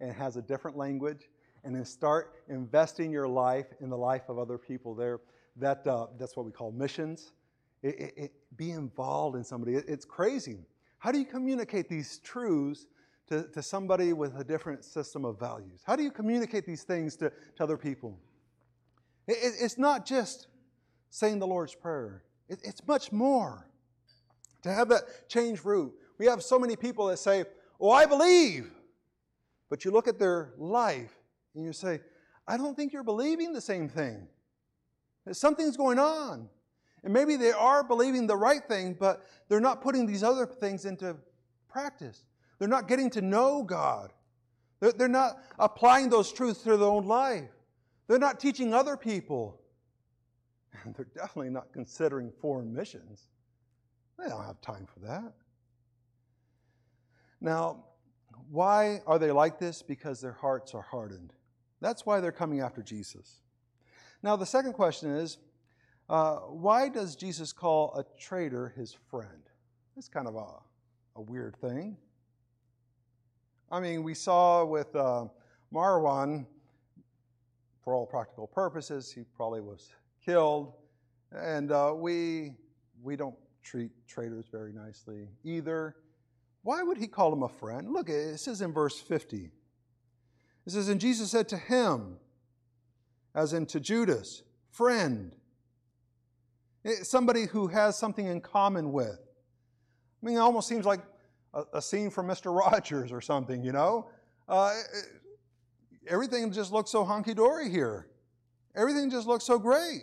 and 0.00 0.12
has 0.12 0.36
a 0.36 0.42
different 0.42 0.76
language, 0.76 1.28
and 1.64 1.74
then 1.74 1.84
start 1.84 2.34
investing 2.48 3.10
your 3.10 3.26
life 3.28 3.66
in 3.80 3.90
the 3.90 3.96
life 3.96 4.28
of 4.28 4.38
other 4.38 4.58
people 4.58 4.94
there. 4.94 5.20
That, 5.56 5.86
uh, 5.86 6.06
that's 6.18 6.36
what 6.36 6.44
we 6.44 6.52
call 6.52 6.70
missions. 6.70 7.32
It, 7.82 7.98
it, 7.98 8.14
it, 8.16 8.32
be 8.56 8.70
involved 8.70 9.36
in 9.36 9.44
somebody. 9.44 9.74
It, 9.74 9.84
it's 9.88 10.04
crazy. 10.04 10.58
How 10.98 11.12
do 11.12 11.18
you 11.18 11.24
communicate 11.24 11.88
these 11.88 12.18
truths 12.18 12.86
to, 13.28 13.42
to 13.44 13.62
somebody 13.62 14.12
with 14.12 14.38
a 14.38 14.44
different 14.44 14.84
system 14.84 15.24
of 15.24 15.38
values? 15.38 15.82
How 15.84 15.96
do 15.96 16.02
you 16.02 16.10
communicate 16.10 16.66
these 16.66 16.82
things 16.82 17.16
to, 17.16 17.30
to 17.56 17.62
other 17.62 17.76
people? 17.76 18.18
it's 19.28 19.76
not 19.76 20.06
just 20.06 20.46
saying 21.10 21.40
the 21.40 21.46
Lord's 21.48 21.74
Prayer, 21.74 22.22
it's 22.48 22.86
much 22.86 23.10
more 23.10 23.68
to 24.62 24.72
have 24.72 24.88
that 24.88 25.28
change 25.28 25.64
root. 25.64 25.92
We 26.18 26.26
have 26.26 26.42
so 26.42 26.58
many 26.58 26.76
people 26.76 27.06
that 27.06 27.18
say, 27.18 27.44
Oh, 27.80 27.90
I 27.90 28.06
believe. 28.06 28.70
But 29.68 29.84
you 29.84 29.90
look 29.90 30.08
at 30.08 30.18
their 30.18 30.54
life 30.56 31.12
and 31.54 31.64
you 31.64 31.72
say, 31.72 32.00
I 32.46 32.56
don't 32.56 32.76
think 32.76 32.92
you're 32.92 33.02
believing 33.02 33.52
the 33.52 33.60
same 33.60 33.88
thing. 33.88 34.28
Something's 35.32 35.76
going 35.76 35.98
on. 35.98 36.48
And 37.02 37.12
maybe 37.12 37.36
they 37.36 37.52
are 37.52 37.82
believing 37.82 38.26
the 38.26 38.36
right 38.36 38.64
thing, 38.66 38.96
but 38.98 39.26
they're 39.48 39.60
not 39.60 39.82
putting 39.82 40.06
these 40.06 40.22
other 40.22 40.46
things 40.46 40.84
into 40.84 41.16
practice. 41.68 42.24
They're 42.58 42.68
not 42.68 42.88
getting 42.88 43.10
to 43.10 43.20
know 43.22 43.62
God. 43.62 44.12
They're, 44.80 45.08
not 45.08 45.38
applying 45.58 46.10
those 46.10 46.32
truths 46.32 46.62
to 46.62 46.76
their 46.76 46.88
own 46.88 47.06
life. 47.06 47.50
They're 48.08 48.18
not 48.18 48.38
teaching 48.38 48.74
other 48.74 48.96
people. 48.96 49.60
And 50.84 50.94
they're 50.94 51.08
definitely 51.14 51.50
not 51.50 51.72
considering 51.72 52.30
foreign 52.40 52.72
missions. 52.72 53.28
They 54.18 54.28
don't 54.28 54.44
have 54.44 54.60
time 54.60 54.86
for 54.86 55.00
that. 55.06 55.32
Now, 57.40 57.84
why 58.50 59.00
are 59.06 59.18
they 59.18 59.32
like 59.32 59.58
this? 59.58 59.82
Because 59.82 60.20
their 60.20 60.32
hearts 60.32 60.74
are 60.74 60.82
hardened. 60.82 61.32
That's 61.80 62.06
why 62.06 62.20
they're 62.20 62.32
coming 62.32 62.60
after 62.60 62.82
Jesus. 62.82 63.40
Now, 64.22 64.36
the 64.36 64.46
second 64.46 64.74
question 64.74 65.10
is 65.10 65.38
uh, 66.08 66.36
why 66.36 66.88
does 66.88 67.16
Jesus 67.16 67.52
call 67.52 67.94
a 67.94 68.04
traitor 68.20 68.72
his 68.76 68.96
friend? 69.10 69.42
That's 69.94 70.08
kind 70.08 70.28
of 70.28 70.36
a, 70.36 70.46
a 71.16 71.22
weird 71.22 71.56
thing. 71.56 71.96
I 73.70 73.80
mean, 73.80 74.04
we 74.04 74.14
saw 74.14 74.64
with 74.64 74.94
uh, 74.94 75.26
Marwan, 75.72 76.46
for 77.82 77.94
all 77.94 78.06
practical 78.06 78.46
purposes, 78.46 79.12
he 79.12 79.22
probably 79.34 79.60
was 79.60 79.90
killed. 80.24 80.72
And 81.32 81.72
uh, 81.72 81.92
we, 81.94 82.52
we 83.02 83.16
don't 83.16 83.34
treat 83.62 83.90
traitors 84.06 84.46
very 84.50 84.72
nicely 84.72 85.28
either. 85.44 85.96
Why 86.62 86.82
would 86.82 86.96
he 86.96 87.08
call 87.08 87.32
him 87.32 87.42
a 87.42 87.48
friend? 87.48 87.92
Look, 87.92 88.08
it 88.08 88.38
says 88.38 88.60
in 88.60 88.72
verse 88.72 89.00
50. 89.00 89.50
It 90.66 90.70
says, 90.70 90.88
And 90.88 91.00
Jesus 91.00 91.30
said 91.30 91.48
to 91.48 91.56
him, 91.56 92.18
as 93.34 93.52
in 93.52 93.66
to 93.66 93.80
Judas, 93.80 94.42
friend. 94.70 95.36
It's 96.84 97.08
somebody 97.08 97.46
who 97.46 97.66
has 97.66 97.98
something 97.98 98.26
in 98.26 98.40
common 98.40 98.92
with. 98.92 99.20
I 100.22 100.26
mean, 100.26 100.36
it 100.36 100.40
almost 100.40 100.68
seems 100.68 100.86
like 100.86 101.00
a, 101.56 101.78
a 101.78 101.82
scene 101.82 102.10
from 102.10 102.28
Mr. 102.28 102.54
Rogers 102.72 103.10
or 103.10 103.20
something, 103.20 103.64
you 103.64 103.72
know? 103.72 104.08
Uh, 104.48 104.72
everything 106.08 106.52
just 106.52 106.72
looks 106.72 106.90
so 106.90 107.04
hunky 107.04 107.34
dory 107.34 107.68
here. 107.68 108.06
Everything 108.76 109.10
just 109.10 109.26
looks 109.26 109.44
so 109.44 109.58
great. 109.58 110.02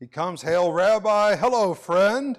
He 0.00 0.06
comes, 0.06 0.40
Hail, 0.42 0.72
Rabbi, 0.72 1.36
hello, 1.36 1.74
friend. 1.74 2.38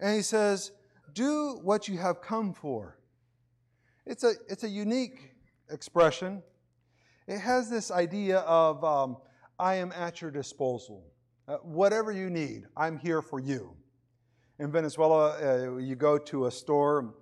And 0.00 0.16
he 0.16 0.22
says, 0.22 0.72
Do 1.12 1.60
what 1.62 1.86
you 1.86 1.98
have 1.98 2.22
come 2.22 2.54
for. 2.54 2.98
It's 4.06 4.24
a, 4.24 4.32
it's 4.48 4.64
a 4.64 4.68
unique 4.68 5.34
expression. 5.70 6.42
It 7.26 7.38
has 7.38 7.68
this 7.68 7.90
idea 7.90 8.38
of, 8.38 8.82
um, 8.82 9.18
I 9.58 9.74
am 9.74 9.92
at 9.92 10.22
your 10.22 10.30
disposal. 10.30 11.04
Uh, 11.46 11.56
whatever 11.58 12.10
you 12.10 12.30
need, 12.30 12.64
I'm 12.74 12.98
here 12.98 13.20
for 13.20 13.38
you. 13.38 13.76
In 14.58 14.72
Venezuela, 14.72 15.36
uh, 15.40 15.76
you 15.76 15.94
go 15.94 16.16
to 16.16 16.46
a 16.46 16.50
store, 16.50 17.14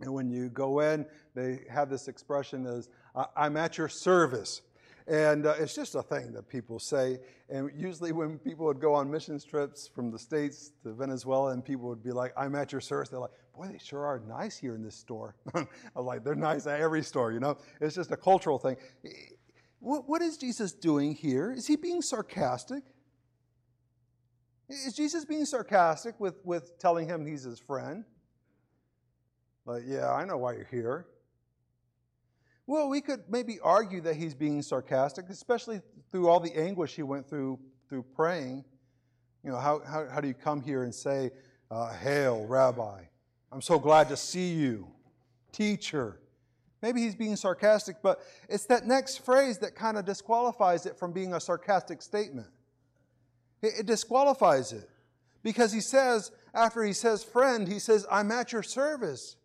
and 0.00 0.12
when 0.12 0.30
you 0.30 0.48
go 0.48 0.80
in, 0.80 1.06
they 1.34 1.60
have 1.70 1.90
this 1.90 2.08
expression 2.08 2.66
as, 2.66 2.88
I'm 3.36 3.56
at 3.56 3.76
your 3.76 3.88
service. 3.88 4.62
And 5.06 5.46
uh, 5.46 5.54
it's 5.58 5.74
just 5.74 5.94
a 5.94 6.02
thing 6.02 6.32
that 6.32 6.48
people 6.48 6.78
say. 6.78 7.18
And 7.48 7.70
usually, 7.74 8.12
when 8.12 8.38
people 8.38 8.66
would 8.66 8.80
go 8.80 8.94
on 8.94 9.10
missions 9.10 9.44
trips 9.44 9.88
from 9.88 10.10
the 10.10 10.18
States 10.18 10.72
to 10.84 10.92
Venezuela, 10.92 11.50
and 11.50 11.64
people 11.64 11.88
would 11.88 12.02
be 12.02 12.12
like, 12.12 12.32
I'm 12.36 12.54
at 12.54 12.70
your 12.70 12.80
service, 12.80 13.08
they're 13.08 13.18
like, 13.18 13.32
boy, 13.56 13.66
they 13.66 13.78
sure 13.78 14.06
are 14.06 14.22
nice 14.28 14.56
here 14.56 14.74
in 14.74 14.82
this 14.82 14.94
store. 14.94 15.34
I'm 15.54 15.66
like, 15.96 16.22
they're 16.22 16.34
nice 16.34 16.66
at 16.66 16.80
every 16.80 17.02
store, 17.02 17.32
you 17.32 17.40
know? 17.40 17.58
It's 17.80 17.94
just 17.94 18.12
a 18.12 18.16
cultural 18.16 18.58
thing. 18.58 18.76
What, 19.80 20.08
what 20.08 20.22
is 20.22 20.36
Jesus 20.36 20.72
doing 20.72 21.14
here? 21.14 21.50
Is 21.50 21.66
he 21.66 21.76
being 21.76 22.02
sarcastic? 22.02 22.84
Is 24.68 24.94
Jesus 24.94 25.24
being 25.24 25.44
sarcastic 25.44 26.20
with, 26.20 26.36
with 26.44 26.78
telling 26.78 27.08
him 27.08 27.26
he's 27.26 27.42
his 27.42 27.58
friend? 27.58 28.04
Like, 29.70 29.84
yeah, 29.86 30.12
I 30.12 30.24
know 30.24 30.36
why 30.36 30.54
you're 30.54 30.66
here. 30.68 31.06
Well, 32.66 32.88
we 32.88 33.00
could 33.00 33.20
maybe 33.28 33.60
argue 33.62 34.00
that 34.00 34.16
he's 34.16 34.34
being 34.34 34.62
sarcastic, 34.62 35.28
especially 35.28 35.80
through 36.10 36.28
all 36.28 36.40
the 36.40 36.52
anguish 36.56 36.96
he 36.96 37.04
went 37.04 37.28
through 37.28 37.60
through 37.88 38.04
praying. 38.16 38.64
You 39.44 39.50
know, 39.52 39.58
how, 39.58 39.80
how, 39.86 40.08
how 40.08 40.20
do 40.20 40.26
you 40.26 40.34
come 40.34 40.60
here 40.60 40.82
and 40.82 40.92
say, 40.92 41.30
uh, 41.70 41.92
Hail, 41.92 42.46
Rabbi? 42.46 43.02
I'm 43.52 43.62
so 43.62 43.78
glad 43.78 44.08
to 44.08 44.16
see 44.16 44.54
you, 44.54 44.88
teacher. 45.52 46.20
Maybe 46.82 47.02
he's 47.02 47.14
being 47.14 47.36
sarcastic, 47.36 47.96
but 48.02 48.22
it's 48.48 48.66
that 48.66 48.88
next 48.88 49.24
phrase 49.24 49.58
that 49.58 49.76
kind 49.76 49.96
of 49.96 50.04
disqualifies 50.04 50.84
it 50.84 50.98
from 50.98 51.12
being 51.12 51.34
a 51.34 51.40
sarcastic 51.40 52.02
statement. 52.02 52.48
It, 53.62 53.74
it 53.80 53.86
disqualifies 53.86 54.72
it 54.72 54.90
because 55.44 55.72
he 55.72 55.80
says, 55.80 56.32
after 56.54 56.82
he 56.82 56.92
says 56.92 57.22
friend, 57.22 57.68
he 57.68 57.78
says, 57.78 58.04
I'm 58.10 58.32
at 58.32 58.52
your 58.52 58.64
service. 58.64 59.36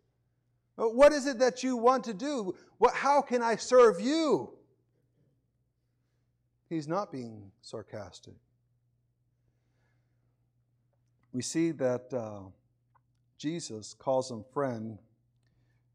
What 0.76 1.14
is 1.14 1.26
it 1.26 1.40
that 1.40 1.64
you 1.64 1.78
want 1.78 2.04
to 2.06 2.14
do? 2.14 2.56
What, 2.78 2.94
how 2.94 3.22
can 3.22 3.42
I 3.42 3.56
serve 3.56 4.02
you? 4.02 4.52
He's 6.70 6.88
not 6.88 7.12
being 7.12 7.52
sarcastic. 7.62 8.34
We 11.32 11.42
see 11.42 11.72
that 11.72 12.14
uh, 12.14 12.50
Jesus 13.38 13.94
calls 13.94 14.30
them 14.30 14.44
friend 14.54 15.00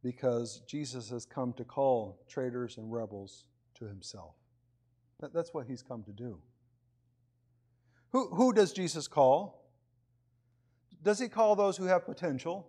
because 0.02 0.62
Jesus 0.66 1.10
has 1.10 1.26
come 1.26 1.52
to 1.54 1.64
call 1.64 2.18
traitors 2.28 2.78
and 2.78 2.90
rebels 2.90 3.46
to 3.74 3.84
himself. 3.84 4.34
That, 5.20 5.34
that's 5.34 5.52
what 5.52 5.66
he's 5.66 5.82
come 5.82 6.02
to 6.04 6.12
do. 6.12 6.38
Who, 8.12 8.28
who 8.34 8.52
does 8.52 8.72
Jesus 8.72 9.08
call? 9.08 9.70
Does 11.02 11.18
he 11.18 11.28
call 11.28 11.56
those 11.56 11.76
who 11.76 11.84
have 11.84 12.04
potential? 12.04 12.68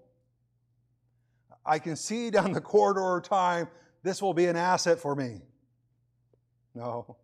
I 1.66 1.80
can 1.80 1.96
see 1.96 2.30
down 2.30 2.54
the 2.54 2.62
corridor 2.62 3.18
of 3.18 3.24
time, 3.24 3.68
this 4.04 4.22
will 4.22 4.34
be 4.34 4.46
an 4.46 4.56
asset 4.56 5.00
for 5.00 5.16
me. 5.16 5.42
No. 6.74 7.18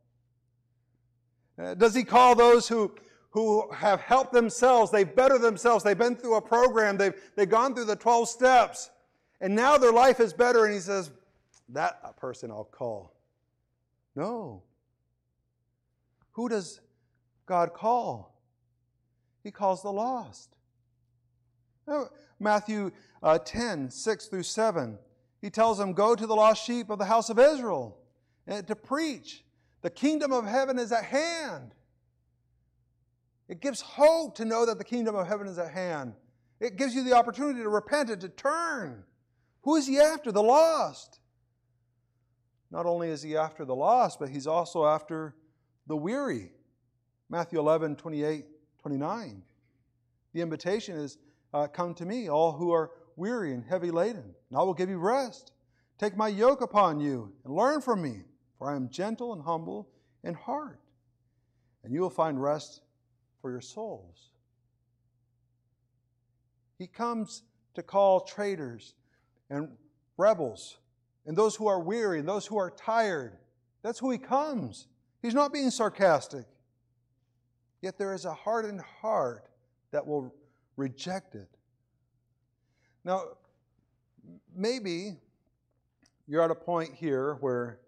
Uh, 1.60 1.74
does 1.74 1.96
he 1.96 2.04
call 2.04 2.36
those 2.36 2.68
who, 2.68 2.94
who 3.32 3.72
have 3.72 4.00
helped 4.02 4.32
themselves, 4.34 4.92
they've 4.92 5.16
bettered 5.16 5.42
themselves, 5.42 5.84
they've 5.84 5.98
been 5.98 6.16
through 6.16 6.36
a 6.36 6.42
program, 6.42 6.98
they've, 6.98 7.16
they've 7.36 7.50
gone 7.50 7.74
through 7.74 7.86
the 7.86 7.96
12 7.96 8.30
steps, 8.30 8.92
and 9.42 9.56
now 9.56 9.78
their 9.78 9.92
life 9.92 10.20
is 10.20 10.34
better, 10.34 10.66
and 10.66 10.74
he 10.74 10.80
says, 10.80 11.12
That 11.70 12.18
person 12.18 12.52
I'll 12.52 12.66
call. 12.66 13.16
No. 14.16 14.64
Who 16.34 16.50
does 16.50 16.82
God 17.48 17.74
call? 17.74 18.40
He 19.44 19.52
calls 19.52 19.82
the 19.82 19.92
lost. 19.92 20.56
Matthew 22.40 22.92
uh, 23.24 23.40
10, 23.40 23.90
6 23.90 24.26
through 24.28 24.44
7. 24.44 24.98
He 25.42 25.50
tells 25.50 25.78
them, 25.78 25.94
Go 25.94 26.16
to 26.16 26.28
the 26.28 26.36
lost 26.36 26.66
sheep 26.66 26.90
of 26.90 27.00
the 27.00 27.06
house 27.06 27.30
of 27.30 27.40
Israel 27.40 27.98
and 28.46 28.66
to 28.68 28.76
preach. 28.76 29.44
The 29.82 29.90
kingdom 29.90 30.32
of 30.32 30.46
heaven 30.46 30.80
is 30.80 30.92
at 30.92 31.04
hand. 31.04 31.74
It 33.48 33.62
gives 33.62 33.82
hope 33.82 34.36
to 34.36 34.46
know 34.46 34.66
that 34.66 34.78
the 34.78 34.84
kingdom 34.84 35.16
of 35.16 35.28
heaven 35.28 35.48
is 35.48 35.58
at 35.58 35.72
hand. 35.72 36.14
It 36.60 36.76
gives 36.76 36.96
you 36.96 37.04
the 37.04 37.14
opportunity 37.14 37.62
to 37.62 37.70
repent 37.70 38.10
and 38.10 38.20
to 38.22 38.30
turn. 38.30 39.04
Who 39.62 39.76
is 39.76 39.88
he 39.88 40.00
after? 40.00 40.32
The 40.32 40.44
lost. 40.44 41.20
Not 42.72 42.86
only 42.86 43.10
is 43.10 43.22
he 43.22 43.38
after 43.38 43.64
the 43.64 43.76
lost, 43.76 44.20
but 44.20 44.30
he's 44.30 44.48
also 44.48 44.86
after 44.86 45.36
the 45.86 45.96
weary. 45.96 46.52
Matthew 47.30 47.60
11, 47.60 47.96
28, 47.96 48.46
29. 48.82 49.44
The 50.34 50.42
invitation 50.42 50.98
is 50.98 51.18
uh, 51.54 51.68
Come 51.68 51.94
to 51.96 52.06
me, 52.06 52.30
all 52.30 52.54
who 52.54 52.72
are 52.72 52.92
weary 53.16 53.54
and 53.54 53.64
heavy 53.64 53.92
laden, 53.92 54.36
and 54.50 54.58
I 54.58 54.64
will 54.64 54.74
give 54.74 54.90
you 54.90 54.98
rest. 54.98 55.52
Take 55.98 56.16
my 56.16 56.28
yoke 56.28 56.62
upon 56.62 57.00
you 57.00 57.34
and 57.44 57.56
learn 57.56 57.82
from 57.82 58.02
me, 58.02 58.22
for 58.58 58.72
I 58.72 58.76
am 58.76 58.90
gentle 58.90 59.34
and 59.34 59.42
humble 59.42 59.90
in 60.24 60.34
heart, 60.34 60.80
and 61.84 61.94
you 61.94 62.02
will 62.02 62.10
find 62.10 62.42
rest 62.42 62.82
for 63.42 63.52
your 63.52 63.62
souls. 63.62 64.30
He 66.78 66.88
comes 66.88 67.44
to 67.74 67.82
call 67.82 68.22
traitors 68.22 68.94
and 69.50 69.70
rebels 70.18 70.78
and 71.28 71.38
those 71.38 71.56
who 71.56 71.68
are 71.68 71.80
weary 71.80 72.20
and 72.20 72.28
those 72.28 72.46
who 72.46 72.58
are 72.58 72.72
tired. 72.72 73.38
That's 73.84 74.00
who 74.00 74.10
he 74.12 74.18
comes. 74.18 74.88
He's 75.22 75.34
not 75.34 75.54
being 75.54 75.70
sarcastic. 75.70 76.46
Yet 77.82 77.98
there 77.98 78.14
is 78.14 78.26
a 78.26 78.34
hardened 78.34 78.82
heart 78.82 79.50
that 79.92 80.08
will 80.08 80.34
reject 80.78 81.36
it. 81.36 81.50
Now, 83.04 83.24
maybe 84.56 85.18
you're 86.28 86.42
at 86.42 86.52
a 86.52 86.56
point 86.56 86.94
here 86.94 87.36
where 87.42 87.80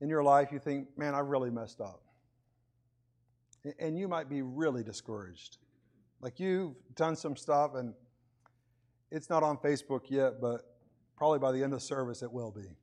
in 0.00 0.08
your 0.08 0.22
life 0.22 0.50
you 0.50 0.58
think, 0.58 0.88
man, 0.96 1.14
I 1.14 1.20
really 1.20 1.50
messed 1.50 1.80
up. 1.80 2.00
And 3.78 3.96
you 3.96 4.08
might 4.08 4.28
be 4.28 4.42
really 4.42 4.82
discouraged. 4.82 5.58
Like 6.20 6.40
you've 6.40 6.74
done 6.96 7.14
some 7.14 7.36
stuff 7.36 7.74
and 7.76 7.94
it's 9.10 9.30
not 9.30 9.42
on 9.42 9.56
Facebook 9.58 10.02
yet, 10.08 10.40
but 10.40 10.62
probably 11.16 11.38
by 11.38 11.52
the 11.52 11.62
end 11.62 11.74
of 11.74 11.82
service 11.82 12.22
it 12.22 12.32
will 12.32 12.50
be. 12.50 12.76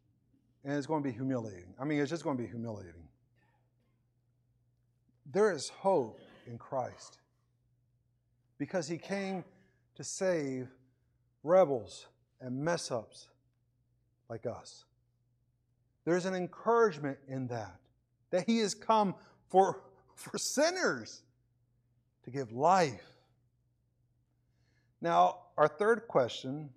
And 0.64 0.78
it's 0.78 0.88
going 0.88 1.02
to 1.02 1.10
be 1.10 1.14
humiliating. 1.14 1.74
I 1.80 1.86
mean, 1.86 2.00
it's 2.00 2.10
just 2.10 2.24
going 2.24 2.38
to 2.38 2.44
be 2.44 2.48
humiliating. 2.48 3.08
There 5.32 5.52
is 5.52 5.70
hope 5.70 6.20
in 6.48 6.58
Christ 6.58 7.20
because 8.60 8.88
he 8.88 8.98
came 8.98 9.44
to 9.96 10.04
save 10.04 10.68
rebels 11.44 12.06
and 12.40 12.56
mess 12.56 12.92
ups 12.92 13.30
like 14.30 14.46
us. 14.46 14.86
There's 16.06 16.26
an 16.26 16.36
encouragement 16.36 17.18
in 17.28 17.48
that, 17.48 17.80
that 18.30 18.46
he 18.46 18.60
has 18.60 18.76
come 18.76 19.16
for, 19.48 19.82
for 20.16 20.38
sinners 20.38 21.24
to 22.26 22.32
give 22.32 22.52
life. 22.52 23.02
Now, 25.02 25.38
our 25.58 25.68
third 25.68 26.08
question 26.08 26.70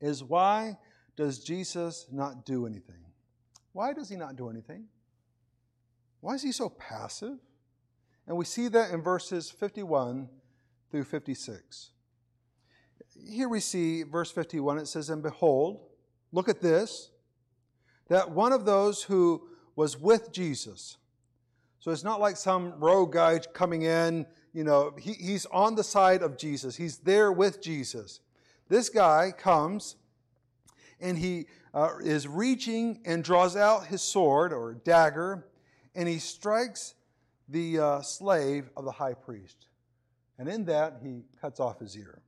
is 0.00 0.22
why 0.22 0.78
does 1.16 1.40
Jesus 1.40 2.06
not 2.10 2.44
do 2.44 2.66
anything? 2.66 2.96
Why 3.72 3.92
does 3.92 4.08
he 4.08 4.16
not 4.16 4.36
do 4.36 4.48
anything? 4.48 4.84
Why 6.20 6.34
is 6.34 6.42
he 6.42 6.52
so 6.52 6.68
passive? 6.68 7.38
And 8.26 8.36
we 8.36 8.44
see 8.44 8.68
that 8.68 8.90
in 8.92 9.02
verses 9.02 9.50
51 9.50 10.28
through 10.94 11.02
56. 11.02 11.90
Here 13.28 13.48
we 13.48 13.58
see 13.58 14.04
verse 14.04 14.30
51, 14.30 14.78
it 14.78 14.86
says, 14.86 15.10
And 15.10 15.24
behold, 15.24 15.80
look 16.30 16.48
at 16.48 16.60
this, 16.60 17.10
that 18.06 18.30
one 18.30 18.52
of 18.52 18.64
those 18.64 19.02
who 19.02 19.48
was 19.74 19.98
with 19.98 20.30
Jesus, 20.30 20.98
so 21.80 21.90
it's 21.90 22.04
not 22.04 22.20
like 22.20 22.36
some 22.36 22.74
rogue 22.78 23.12
guy 23.12 23.40
coming 23.40 23.82
in, 23.82 24.24
you 24.52 24.62
know, 24.62 24.94
he, 24.96 25.14
he's 25.14 25.46
on 25.46 25.74
the 25.74 25.82
side 25.82 26.22
of 26.22 26.38
Jesus, 26.38 26.76
he's 26.76 26.98
there 26.98 27.32
with 27.32 27.60
Jesus. 27.60 28.20
This 28.68 28.88
guy 28.88 29.32
comes 29.36 29.96
and 31.00 31.18
he 31.18 31.46
uh, 31.74 31.94
is 32.04 32.28
reaching 32.28 33.00
and 33.04 33.24
draws 33.24 33.56
out 33.56 33.88
his 33.88 34.00
sword 34.00 34.52
or 34.52 34.74
dagger 34.74 35.44
and 35.96 36.08
he 36.08 36.20
strikes 36.20 36.94
the 37.48 37.80
uh, 37.80 38.00
slave 38.00 38.70
of 38.76 38.84
the 38.84 38.92
high 38.92 39.14
priest. 39.14 39.66
And 40.38 40.48
in 40.48 40.64
that, 40.64 40.98
he 41.02 41.22
cuts 41.40 41.60
off 41.60 41.78
his 41.78 41.96
ear. 41.96 42.20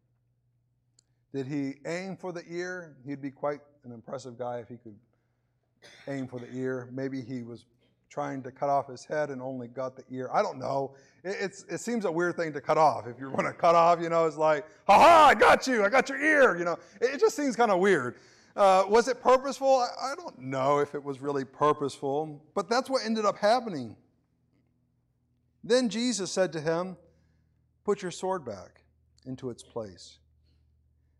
Did 1.32 1.46
he 1.46 1.74
aim 1.86 2.16
for 2.16 2.32
the 2.32 2.42
ear? 2.48 2.96
He'd 3.06 3.20
be 3.20 3.30
quite 3.30 3.60
an 3.84 3.92
impressive 3.92 4.38
guy 4.38 4.58
if 4.58 4.68
he 4.68 4.76
could 4.76 4.96
aim 6.08 6.26
for 6.28 6.38
the 6.38 6.48
ear. 6.54 6.88
Maybe 6.92 7.20
he 7.20 7.42
was 7.42 7.66
trying 8.08 8.42
to 8.42 8.50
cut 8.50 8.68
off 8.68 8.88
his 8.88 9.04
head 9.04 9.30
and 9.30 9.42
only 9.42 9.68
got 9.68 9.96
the 9.96 10.04
ear. 10.10 10.30
I 10.32 10.40
don't 10.40 10.58
know. 10.58 10.94
It, 11.24 11.64
it 11.68 11.80
seems 11.80 12.04
a 12.04 12.10
weird 12.10 12.36
thing 12.36 12.52
to 12.52 12.60
cut 12.60 12.78
off. 12.78 13.06
If 13.06 13.18
you 13.20 13.28
want 13.30 13.46
to 13.46 13.52
cut 13.52 13.74
off, 13.74 14.00
you 14.00 14.08
know, 14.08 14.26
it's 14.26 14.36
like, 14.36 14.64
ha 14.86 14.98
ha, 14.98 15.26
I 15.30 15.34
got 15.34 15.66
you, 15.66 15.84
I 15.84 15.88
got 15.88 16.08
your 16.08 16.20
ear. 16.22 16.56
You 16.56 16.64
know, 16.64 16.78
it, 17.00 17.14
it 17.14 17.20
just 17.20 17.36
seems 17.36 17.56
kind 17.56 17.70
of 17.70 17.80
weird. 17.80 18.16
Uh, 18.54 18.84
was 18.88 19.08
it 19.08 19.20
purposeful? 19.20 19.80
I, 19.80 20.12
I 20.12 20.14
don't 20.14 20.38
know 20.38 20.78
if 20.78 20.94
it 20.94 21.02
was 21.02 21.20
really 21.20 21.44
purposeful, 21.44 22.42
but 22.54 22.70
that's 22.70 22.88
what 22.88 23.04
ended 23.04 23.26
up 23.26 23.36
happening. 23.36 23.96
Then 25.62 25.88
Jesus 25.88 26.30
said 26.30 26.52
to 26.52 26.60
him, 26.60 26.96
Put 27.87 28.03
your 28.03 28.11
sword 28.11 28.44
back 28.44 28.83
into 29.27 29.49
its 29.49 29.62
place. 29.62 30.18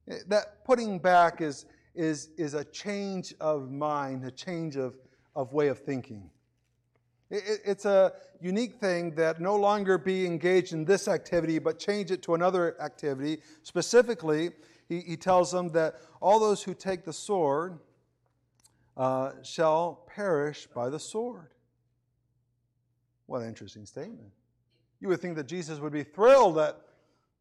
Eh, 0.09 0.17
that 0.27 0.65
putting 0.65 0.99
back 0.99 1.41
is, 1.41 1.65
is, 1.95 2.31
is 2.37 2.55
a 2.55 2.65
change 2.65 3.33
of 3.41 3.71
mind, 3.71 4.25
a 4.25 4.33
change 4.33 4.75
of, 4.75 4.97
of 5.37 5.53
way 5.53 5.69
of 5.69 5.79
thinking. 5.79 6.29
It, 7.31 7.61
it's 7.65 7.85
a 7.85 8.15
unique 8.41 8.81
thing 8.81 9.15
that 9.15 9.41
no 9.41 9.55
longer 9.55 9.97
be 9.97 10.27
engaged 10.27 10.73
in 10.73 10.85
this 10.85 11.07
activity, 11.07 11.61
but 11.61 11.79
change 11.79 12.11
it 12.11 12.21
to 12.25 12.35
another 12.35 12.75
activity. 12.83 13.43
Specifically, 13.63 14.51
he, 14.89 15.03
he 15.03 15.17
tells 15.17 15.53
them 15.53 15.69
that 15.69 16.01
all 16.21 16.41
those 16.41 16.65
who 16.65 16.75
take 16.75 17.05
the 17.05 17.13
sword 17.13 17.79
uh, 18.97 19.31
shall 19.45 20.05
perish 20.09 20.67
by 20.75 20.89
the 20.89 20.99
sword. 20.99 21.55
What 23.27 23.43
an 23.43 23.47
interesting 23.47 23.87
statement. 23.87 24.33
You 25.01 25.09
would 25.09 25.21
think 25.21 25.37
that 25.37 25.47
Jesus 25.47 25.79
would 25.79 25.93
be 25.93 26.03
thrilled 26.03 26.57
that 26.57 26.81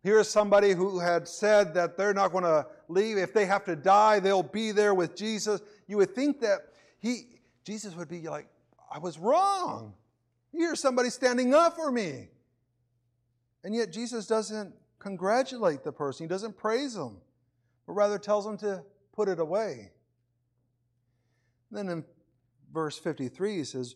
here's 0.04 0.30
somebody 0.30 0.72
who 0.72 1.00
had 1.00 1.28
said 1.28 1.74
that 1.74 1.98
they're 1.98 2.14
not 2.14 2.32
going 2.32 2.44
to 2.44 2.68
leave. 2.88 3.18
If 3.18 3.34
they 3.34 3.46
have 3.46 3.64
to 3.66 3.76
die, 3.76 4.20
they'll 4.20 4.44
be 4.44 4.72
there 4.72 4.94
with 4.94 5.16
Jesus. 5.16 5.62
You 5.88 5.98
would 5.98 6.14
think 6.14 6.42
that 6.42 6.60
he, 7.00 7.40
Jesus 7.64 7.96
would 7.96 8.10
be 8.10 8.22
like, 8.22 8.48
I 8.92 9.00
was 9.00 9.18
wrong. 9.18 9.94
Here's 10.52 10.80
somebody 10.80 11.10
standing 11.10 11.54
up 11.54 11.76
for 11.76 11.92
me. 11.92 12.30
And 13.64 13.74
yet 13.74 13.92
Jesus 13.92 14.28
doesn't 14.28 14.74
congratulate 15.00 15.84
the 15.84 15.92
person, 15.92 16.26
he 16.26 16.28
doesn't 16.28 16.58
praise 16.58 16.94
them, 16.94 17.18
but 17.86 17.94
rather 17.94 18.18
tells 18.18 18.46
them 18.46 18.58
to 18.58 18.84
put 19.14 19.28
it 19.28 19.40
away. 19.40 19.92
Then 21.72 21.90
in 21.90 22.06
verse 22.72 22.98
53, 22.98 23.58
he 23.58 23.64
says, 23.64 23.96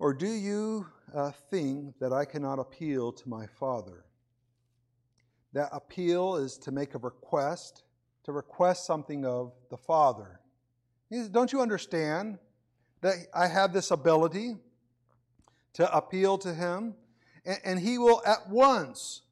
Or 0.00 0.12
do 0.12 0.26
you 0.26 0.86
uh, 1.14 1.30
that 1.52 2.12
I 2.12 2.24
cannot 2.24 2.58
appeal 2.58 3.12
to 3.12 3.28
my 3.28 3.46
Father? 3.46 4.04
That 5.52 5.68
appeal 5.70 6.36
is 6.36 6.58
to 6.58 6.72
make 6.72 6.96
a 6.96 6.98
request, 6.98 7.84
to 8.24 8.32
request 8.32 8.86
something 8.86 9.24
of 9.24 9.52
the 9.70 9.76
Father. 9.76 10.40
He 11.08 11.16
Says, 11.16 11.28
Don't 11.28 11.52
you 11.52 11.60
understand 11.60 12.38
that 13.02 13.14
I 13.32 13.46
have 13.46 13.72
this 13.72 13.92
ability? 13.92 14.56
to 15.74 15.96
appeal 15.96 16.38
to 16.38 16.54
him, 16.54 16.94
and, 17.44 17.58
and 17.64 17.80
he 17.80 17.98
will 17.98 18.22
at 18.26 18.48
once, 18.48 19.22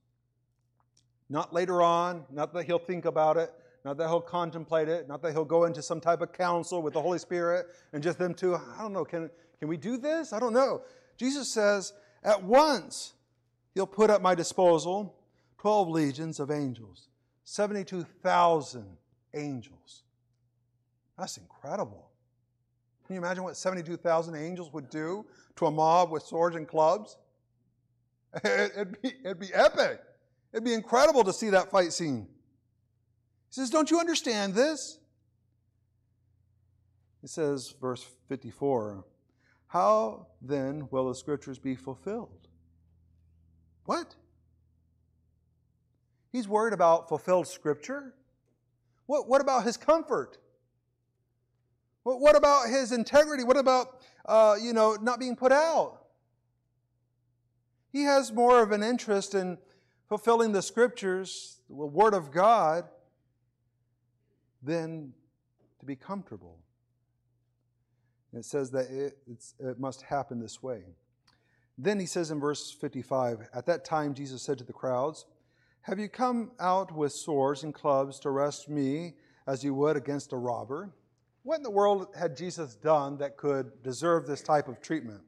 not 1.28 1.52
later 1.52 1.82
on, 1.82 2.24
not 2.30 2.54
that 2.54 2.64
he'll 2.64 2.78
think 2.78 3.04
about 3.04 3.36
it, 3.36 3.52
not 3.84 3.96
that 3.98 4.08
he'll 4.08 4.20
contemplate 4.20 4.88
it, 4.88 5.08
not 5.08 5.22
that 5.22 5.32
he'll 5.32 5.44
go 5.44 5.64
into 5.64 5.82
some 5.82 6.00
type 6.00 6.20
of 6.20 6.32
council 6.32 6.82
with 6.82 6.94
the 6.94 7.02
Holy 7.02 7.18
Spirit 7.18 7.66
and 7.92 8.02
just 8.02 8.18
them 8.18 8.34
two. 8.34 8.54
I 8.54 8.78
don't 8.80 8.92
know, 8.92 9.04
can, 9.04 9.30
can 9.58 9.68
we 9.68 9.76
do 9.76 9.96
this? 9.96 10.32
I 10.32 10.38
don't 10.38 10.52
know. 10.52 10.82
Jesus 11.16 11.52
says, 11.52 11.92
at 12.22 12.42
once 12.42 13.14
he'll 13.74 13.86
put 13.86 14.10
at 14.10 14.22
my 14.22 14.34
disposal 14.34 15.14
12 15.58 15.88
legions 15.88 16.40
of 16.40 16.50
angels, 16.50 17.08
72,000 17.44 18.86
angels. 19.34 20.02
That's 21.18 21.36
incredible. 21.36 22.10
Can 23.06 23.14
you 23.14 23.20
imagine 23.20 23.42
what 23.42 23.56
72,000 23.56 24.34
angels 24.36 24.72
would 24.72 24.90
do 24.90 25.24
to 25.56 25.66
a 25.66 25.70
mob 25.70 26.10
with 26.10 26.22
swords 26.22 26.56
and 26.56 26.68
clubs? 26.68 27.16
It'd 28.44 29.00
be, 29.00 29.14
it'd 29.24 29.40
be 29.40 29.52
epic. 29.54 30.02
It'd 30.52 30.64
be 30.64 30.74
incredible 30.74 31.24
to 31.24 31.32
see 31.32 31.48
that 31.50 31.70
fight 31.70 31.94
scene. 31.94 32.26
He 33.48 33.54
says, 33.54 33.70
Don't 33.70 33.90
you 33.90 33.98
understand 33.98 34.54
this? 34.54 34.98
He 37.22 37.26
says, 37.26 37.74
verse 37.80 38.06
54, 38.28 39.04
How 39.68 40.26
then 40.40 40.88
will 40.90 41.08
the 41.08 41.14
scriptures 41.14 41.58
be 41.58 41.74
fulfilled? 41.74 42.48
What? 43.84 44.14
He's 46.32 46.48
worried 46.48 46.74
about 46.74 47.08
fulfilled 47.08 47.46
scripture? 47.46 48.14
What, 49.06 49.28
what 49.28 49.40
about 49.40 49.64
his 49.64 49.76
comfort? 49.76 50.38
What, 52.02 52.20
what 52.20 52.36
about 52.36 52.68
his 52.68 52.92
integrity? 52.92 53.44
What 53.44 53.56
about, 53.56 54.00
uh, 54.26 54.56
you 54.60 54.72
know, 54.72 54.96
not 55.00 55.20
being 55.20 55.36
put 55.36 55.52
out? 55.52 56.02
He 57.92 58.02
has 58.02 58.32
more 58.32 58.62
of 58.62 58.72
an 58.72 58.82
interest 58.82 59.34
in 59.34 59.58
fulfilling 60.08 60.52
the 60.52 60.62
scriptures, 60.62 61.60
the 61.68 61.74
Word 61.74 62.14
of 62.14 62.30
God, 62.30 62.84
than 64.62 65.12
to 65.80 65.86
be 65.86 65.96
comfortable. 65.96 66.58
It 68.32 68.44
says 68.44 68.70
that 68.72 68.90
it, 68.90 69.18
it 69.58 69.80
must 69.80 70.02
happen 70.02 70.40
this 70.40 70.62
way. 70.62 70.82
Then 71.78 72.00
he 72.00 72.06
says 72.06 72.30
in 72.30 72.40
verse 72.40 72.72
55 72.72 73.48
At 73.54 73.66
that 73.66 73.84
time, 73.84 74.14
Jesus 74.14 74.42
said 74.42 74.58
to 74.58 74.64
the 74.64 74.72
crowds, 74.72 75.26
Have 75.82 75.98
you 75.98 76.08
come 76.08 76.50
out 76.58 76.94
with 76.94 77.12
swords 77.12 77.62
and 77.62 77.72
clubs 77.72 78.18
to 78.20 78.28
arrest 78.28 78.68
me 78.68 79.14
as 79.46 79.64
you 79.64 79.74
would 79.74 79.96
against 79.96 80.32
a 80.32 80.36
robber? 80.36 80.92
What 81.44 81.56
in 81.56 81.62
the 81.62 81.70
world 81.70 82.08
had 82.18 82.36
Jesus 82.36 82.74
done 82.74 83.16
that 83.18 83.36
could 83.36 83.82
deserve 83.82 84.26
this 84.26 84.42
type 84.42 84.68
of 84.68 84.82
treatment? 84.82 85.22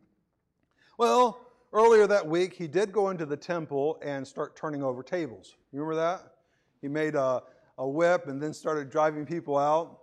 Well, 0.98 1.40
earlier 1.72 2.06
that 2.08 2.26
week, 2.26 2.52
he 2.52 2.66
did 2.66 2.92
go 2.92 3.08
into 3.08 3.24
the 3.24 3.36
temple 3.36 3.98
and 4.02 4.26
start 4.26 4.56
turning 4.56 4.82
over 4.82 5.02
tables. 5.02 5.56
You 5.72 5.80
remember 5.80 6.02
that? 6.02 6.34
He 6.82 6.88
made 6.88 7.14
a, 7.14 7.42
a 7.78 7.88
whip 7.88 8.26
and 8.26 8.42
then 8.42 8.52
started 8.52 8.90
driving 8.90 9.24
people 9.24 9.56
out. 9.56 9.98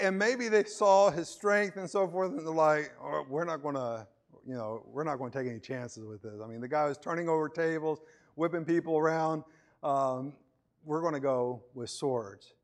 And 0.00 0.18
maybe 0.18 0.48
they 0.48 0.64
saw 0.64 1.10
his 1.10 1.28
strength 1.28 1.76
and 1.76 1.88
so 1.88 2.08
forth, 2.08 2.32
and 2.32 2.40
they're 2.40 2.52
like, 2.52 2.92
oh, 3.00 3.24
we're 3.28 3.44
not 3.44 3.62
going 3.62 3.76
to, 3.76 4.06
you 4.46 4.54
know, 4.54 4.82
we're 4.86 5.04
not 5.04 5.16
going 5.16 5.30
to 5.30 5.38
take 5.38 5.48
any 5.48 5.60
chances 5.60 6.04
with 6.04 6.20
this. 6.22 6.40
I 6.42 6.46
mean, 6.46 6.60
the 6.60 6.68
guy 6.68 6.86
was 6.86 6.98
turning 6.98 7.28
over 7.28 7.48
tables, 7.48 8.00
whipping 8.34 8.64
people 8.64 8.98
around. 8.98 9.44
Um, 9.84 10.32
we're 10.84 11.00
going 11.00 11.14
to 11.14 11.20
go 11.20 11.62
with 11.74 11.90
swords. 11.90 12.54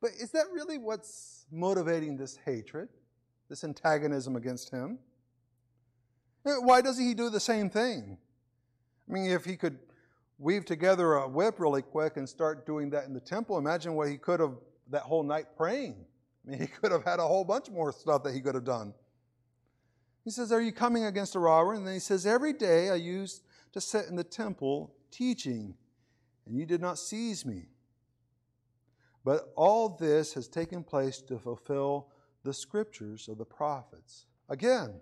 But 0.00 0.10
is 0.20 0.30
that 0.32 0.46
really 0.52 0.78
what's 0.78 1.46
motivating 1.52 2.16
this 2.16 2.38
hatred, 2.44 2.88
this 3.48 3.62
antagonism 3.62 4.34
against 4.34 4.70
him? 4.70 4.98
Why 6.42 6.80
doesn't 6.80 7.02
he 7.02 7.14
do 7.14 7.30
the 7.30 7.40
same 7.40 7.70
thing? 7.70 8.18
I 9.08 9.12
mean, 9.12 9.30
if 9.30 9.44
he 9.44 9.56
could 9.56 9.78
weave 10.38 10.64
together 10.64 11.14
a 11.14 11.28
whip 11.28 11.60
really 11.60 11.82
quick 11.82 12.16
and 12.16 12.28
start 12.28 12.66
doing 12.66 12.90
that 12.90 13.04
in 13.04 13.14
the 13.14 13.20
temple, 13.20 13.56
imagine 13.58 13.94
what 13.94 14.08
he 14.08 14.16
could 14.16 14.40
have 14.40 14.54
that 14.90 15.02
whole 15.02 15.22
night 15.22 15.46
praying. 15.56 16.04
I 16.46 16.50
mean, 16.50 16.60
he 16.60 16.66
could 16.66 16.92
have 16.92 17.04
had 17.04 17.18
a 17.18 17.26
whole 17.26 17.44
bunch 17.44 17.70
more 17.70 17.92
stuff 17.92 18.22
that 18.24 18.34
he 18.34 18.40
could 18.40 18.54
have 18.54 18.64
done. 18.64 18.94
He 20.24 20.30
says, 20.30 20.52
Are 20.52 20.60
you 20.60 20.72
coming 20.72 21.04
against 21.04 21.34
a 21.34 21.38
robber? 21.38 21.74
And 21.74 21.86
then 21.86 21.94
he 21.94 22.00
says, 22.00 22.26
Every 22.26 22.52
day 22.52 22.90
I 22.90 22.96
used 22.96 23.42
to 23.72 23.80
sit 23.80 24.06
in 24.06 24.16
the 24.16 24.24
temple 24.24 24.94
teaching, 25.10 25.74
and 26.46 26.56
you 26.56 26.66
did 26.66 26.80
not 26.80 26.98
seize 26.98 27.44
me. 27.44 27.66
But 29.24 29.52
all 29.56 29.88
this 29.88 30.34
has 30.34 30.48
taken 30.48 30.82
place 30.84 31.20
to 31.22 31.38
fulfill 31.38 32.08
the 32.42 32.52
scriptures 32.52 33.28
of 33.28 33.38
the 33.38 33.44
prophets. 33.44 34.26
Again, 34.48 35.00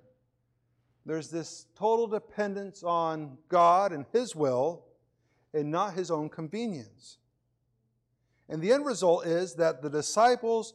there's 1.05 1.29
this 1.29 1.67
total 1.77 2.07
dependence 2.07 2.85
on 2.85 3.37
God 3.49 3.93
and 3.93 4.07
His 4.13 4.37
will 4.37 4.85
and 5.53 5.71
not 5.71 5.95
His 5.95 6.11
own 6.11 6.29
convenience. 6.29 7.19
And 8.49 8.63
the 8.63 8.73
end 8.73 8.87
result 8.87 9.27
is 9.27 9.55
that 9.55 9.83
the 9.83 9.91
disciples 9.91 10.75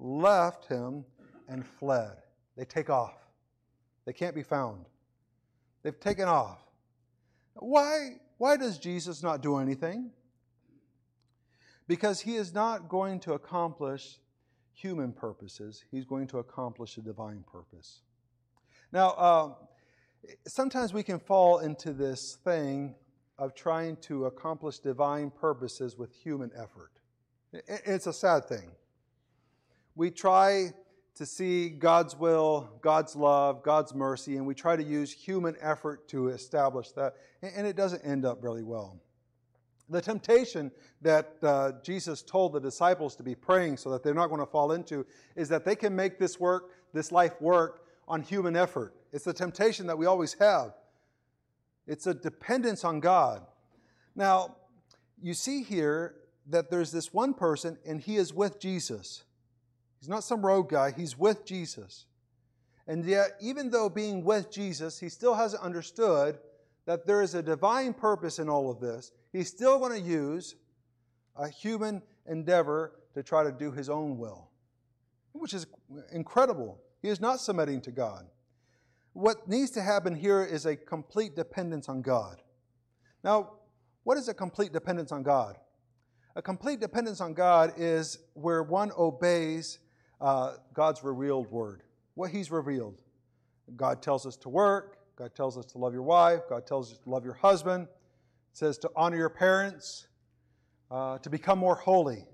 left 0.00 0.66
Him 0.66 1.04
and 1.48 1.64
fled. 1.64 2.16
They 2.56 2.64
take 2.64 2.90
off, 2.90 3.14
they 4.06 4.12
can't 4.12 4.34
be 4.34 4.42
found. 4.42 4.86
They've 5.82 5.98
taken 5.98 6.28
off. 6.28 6.58
Why, 7.54 8.16
why 8.38 8.56
does 8.56 8.78
Jesus 8.78 9.22
not 9.22 9.42
do 9.42 9.56
anything? 9.56 10.10
Because 11.86 12.20
He 12.20 12.36
is 12.36 12.52
not 12.52 12.88
going 12.88 13.20
to 13.20 13.34
accomplish 13.34 14.18
human 14.72 15.12
purposes, 15.12 15.84
He's 15.90 16.04
going 16.04 16.26
to 16.28 16.38
accomplish 16.38 16.96
a 16.96 17.02
divine 17.02 17.44
purpose. 17.50 18.00
Now, 18.92 19.10
uh, 19.10 19.54
sometimes 20.46 20.92
we 20.92 21.02
can 21.02 21.18
fall 21.18 21.58
into 21.58 21.92
this 21.92 22.38
thing 22.44 22.94
of 23.38 23.54
trying 23.54 23.96
to 23.96 24.26
accomplish 24.26 24.78
divine 24.78 25.30
purposes 25.30 25.96
with 25.96 26.12
human 26.12 26.50
effort. 26.54 26.92
It's 27.52 28.06
a 28.06 28.12
sad 28.12 28.44
thing. 28.44 28.70
We 29.94 30.10
try 30.10 30.72
to 31.16 31.26
see 31.26 31.68
God's 31.68 32.16
will, 32.16 32.70
God's 32.80 33.14
love, 33.14 33.62
God's 33.62 33.94
mercy, 33.94 34.36
and 34.36 34.46
we 34.46 34.54
try 34.54 34.76
to 34.76 34.82
use 34.82 35.12
human 35.12 35.56
effort 35.60 36.08
to 36.08 36.28
establish 36.28 36.92
that, 36.92 37.14
and 37.42 37.66
it 37.66 37.76
doesn't 37.76 38.02
end 38.04 38.24
up 38.24 38.42
really 38.42 38.62
well. 38.62 38.98
The 39.90 40.00
temptation 40.00 40.70
that 41.02 41.34
uh, 41.42 41.72
Jesus 41.82 42.22
told 42.22 42.52
the 42.52 42.60
disciples 42.60 43.16
to 43.16 43.22
be 43.22 43.34
praying 43.34 43.76
so 43.76 43.90
that 43.90 44.02
they're 44.02 44.14
not 44.14 44.28
going 44.28 44.40
to 44.40 44.46
fall 44.46 44.72
into 44.72 45.04
is 45.34 45.48
that 45.48 45.64
they 45.64 45.74
can 45.74 45.94
make 45.94 46.18
this 46.18 46.38
work, 46.38 46.70
this 46.94 47.10
life 47.10 47.40
work, 47.40 47.84
on 48.06 48.22
human 48.22 48.56
effort. 48.56 48.94
It's 49.12 49.26
a 49.26 49.32
temptation 49.32 49.86
that 49.88 49.98
we 49.98 50.06
always 50.06 50.34
have. 50.34 50.74
It's 51.86 52.06
a 52.06 52.14
dependence 52.14 52.84
on 52.84 53.00
God. 53.00 53.42
Now, 54.14 54.56
you 55.20 55.34
see 55.34 55.62
here 55.62 56.14
that 56.46 56.70
there's 56.70 56.92
this 56.92 57.12
one 57.12 57.34
person, 57.34 57.78
and 57.84 58.00
he 58.00 58.16
is 58.16 58.32
with 58.32 58.60
Jesus. 58.60 59.24
He's 60.00 60.08
not 60.08 60.24
some 60.24 60.44
rogue 60.44 60.70
guy, 60.70 60.92
he's 60.92 61.16
with 61.18 61.44
Jesus. 61.44 62.06
And 62.86 63.04
yet, 63.04 63.32
even 63.40 63.70
though 63.70 63.88
being 63.88 64.24
with 64.24 64.50
Jesus, 64.50 64.98
he 64.98 65.08
still 65.08 65.34
hasn't 65.34 65.62
understood 65.62 66.38
that 66.86 67.06
there 67.06 67.22
is 67.22 67.34
a 67.34 67.42
divine 67.42 67.92
purpose 67.92 68.38
in 68.38 68.48
all 68.48 68.70
of 68.70 68.80
this. 68.80 69.12
He's 69.30 69.48
still 69.48 69.78
going 69.78 69.92
to 69.92 70.08
use 70.08 70.56
a 71.36 71.48
human 71.48 72.02
endeavor 72.26 73.00
to 73.14 73.22
try 73.22 73.44
to 73.44 73.52
do 73.52 73.70
his 73.70 73.88
own 73.88 74.18
will, 74.18 74.48
which 75.32 75.54
is 75.54 75.66
incredible. 76.12 76.80
He 77.02 77.08
is 77.08 77.20
not 77.20 77.40
submitting 77.40 77.80
to 77.82 77.90
God. 77.90 78.26
What 79.12 79.48
needs 79.48 79.70
to 79.72 79.82
happen 79.82 80.14
here 80.14 80.42
is 80.42 80.66
a 80.66 80.76
complete 80.76 81.36
dependence 81.36 81.88
on 81.88 82.02
God. 82.02 82.42
Now, 83.22 83.52
what 84.04 84.16
is 84.16 84.28
a 84.28 84.34
complete 84.34 84.72
dependence 84.72 85.12
on 85.12 85.22
God? 85.22 85.58
A 86.36 86.42
complete 86.42 86.80
dependence 86.80 87.20
on 87.20 87.34
God 87.34 87.74
is 87.76 88.18
where 88.34 88.62
one 88.62 88.92
obeys 88.96 89.78
uh, 90.20 90.54
God's 90.74 91.02
revealed 91.02 91.50
word, 91.50 91.82
what 92.14 92.30
He's 92.30 92.50
revealed. 92.50 93.02
God 93.76 94.02
tells 94.02 94.26
us 94.26 94.36
to 94.38 94.48
work, 94.48 94.98
God 95.16 95.34
tells 95.34 95.56
us 95.56 95.66
to 95.66 95.78
love 95.78 95.92
your 95.92 96.02
wife, 96.02 96.40
God 96.48 96.66
tells 96.66 96.92
us 96.92 96.98
to 96.98 97.10
love 97.10 97.24
your 97.24 97.34
husband, 97.34 97.84
it 97.84 98.56
says 98.56 98.78
to 98.78 98.90
honor 98.96 99.16
your 99.16 99.30
parents, 99.30 100.08
uh, 100.90 101.18
to 101.18 101.30
become 101.30 101.58
more 101.58 101.76
holy. 101.76 102.26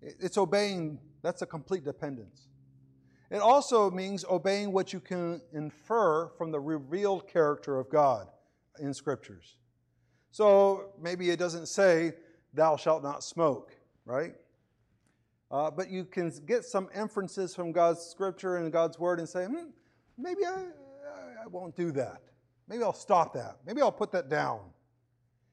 It's 0.00 0.38
obeying, 0.38 0.98
that's 1.22 1.42
a 1.42 1.46
complete 1.46 1.84
dependence. 1.84 2.48
It 3.30 3.40
also 3.40 3.90
means 3.90 4.24
obeying 4.24 4.72
what 4.72 4.92
you 4.92 5.00
can 5.00 5.40
infer 5.52 6.28
from 6.38 6.52
the 6.52 6.60
revealed 6.60 7.26
character 7.28 7.78
of 7.78 7.90
God 7.90 8.28
in 8.78 8.94
scriptures. 8.94 9.56
So 10.30 10.90
maybe 11.00 11.30
it 11.30 11.38
doesn't 11.38 11.66
say, 11.66 12.12
Thou 12.54 12.76
shalt 12.76 13.02
not 13.02 13.22
smoke, 13.22 13.76
right? 14.04 14.34
Uh, 15.50 15.70
but 15.70 15.90
you 15.90 16.04
can 16.04 16.32
get 16.46 16.64
some 16.64 16.88
inferences 16.94 17.54
from 17.54 17.72
God's 17.72 18.00
scripture 18.00 18.56
and 18.56 18.72
God's 18.72 18.98
word 18.98 19.18
and 19.18 19.28
say, 19.28 19.44
hmm, 19.44 19.70
maybe 20.18 20.44
I, 20.44 20.64
I 21.44 21.46
won't 21.46 21.76
do 21.76 21.92
that. 21.92 22.22
Maybe 22.68 22.82
I'll 22.82 22.92
stop 22.92 23.34
that. 23.34 23.58
Maybe 23.64 23.80
I'll 23.80 23.92
put 23.92 24.10
that 24.12 24.28
down. 24.28 24.60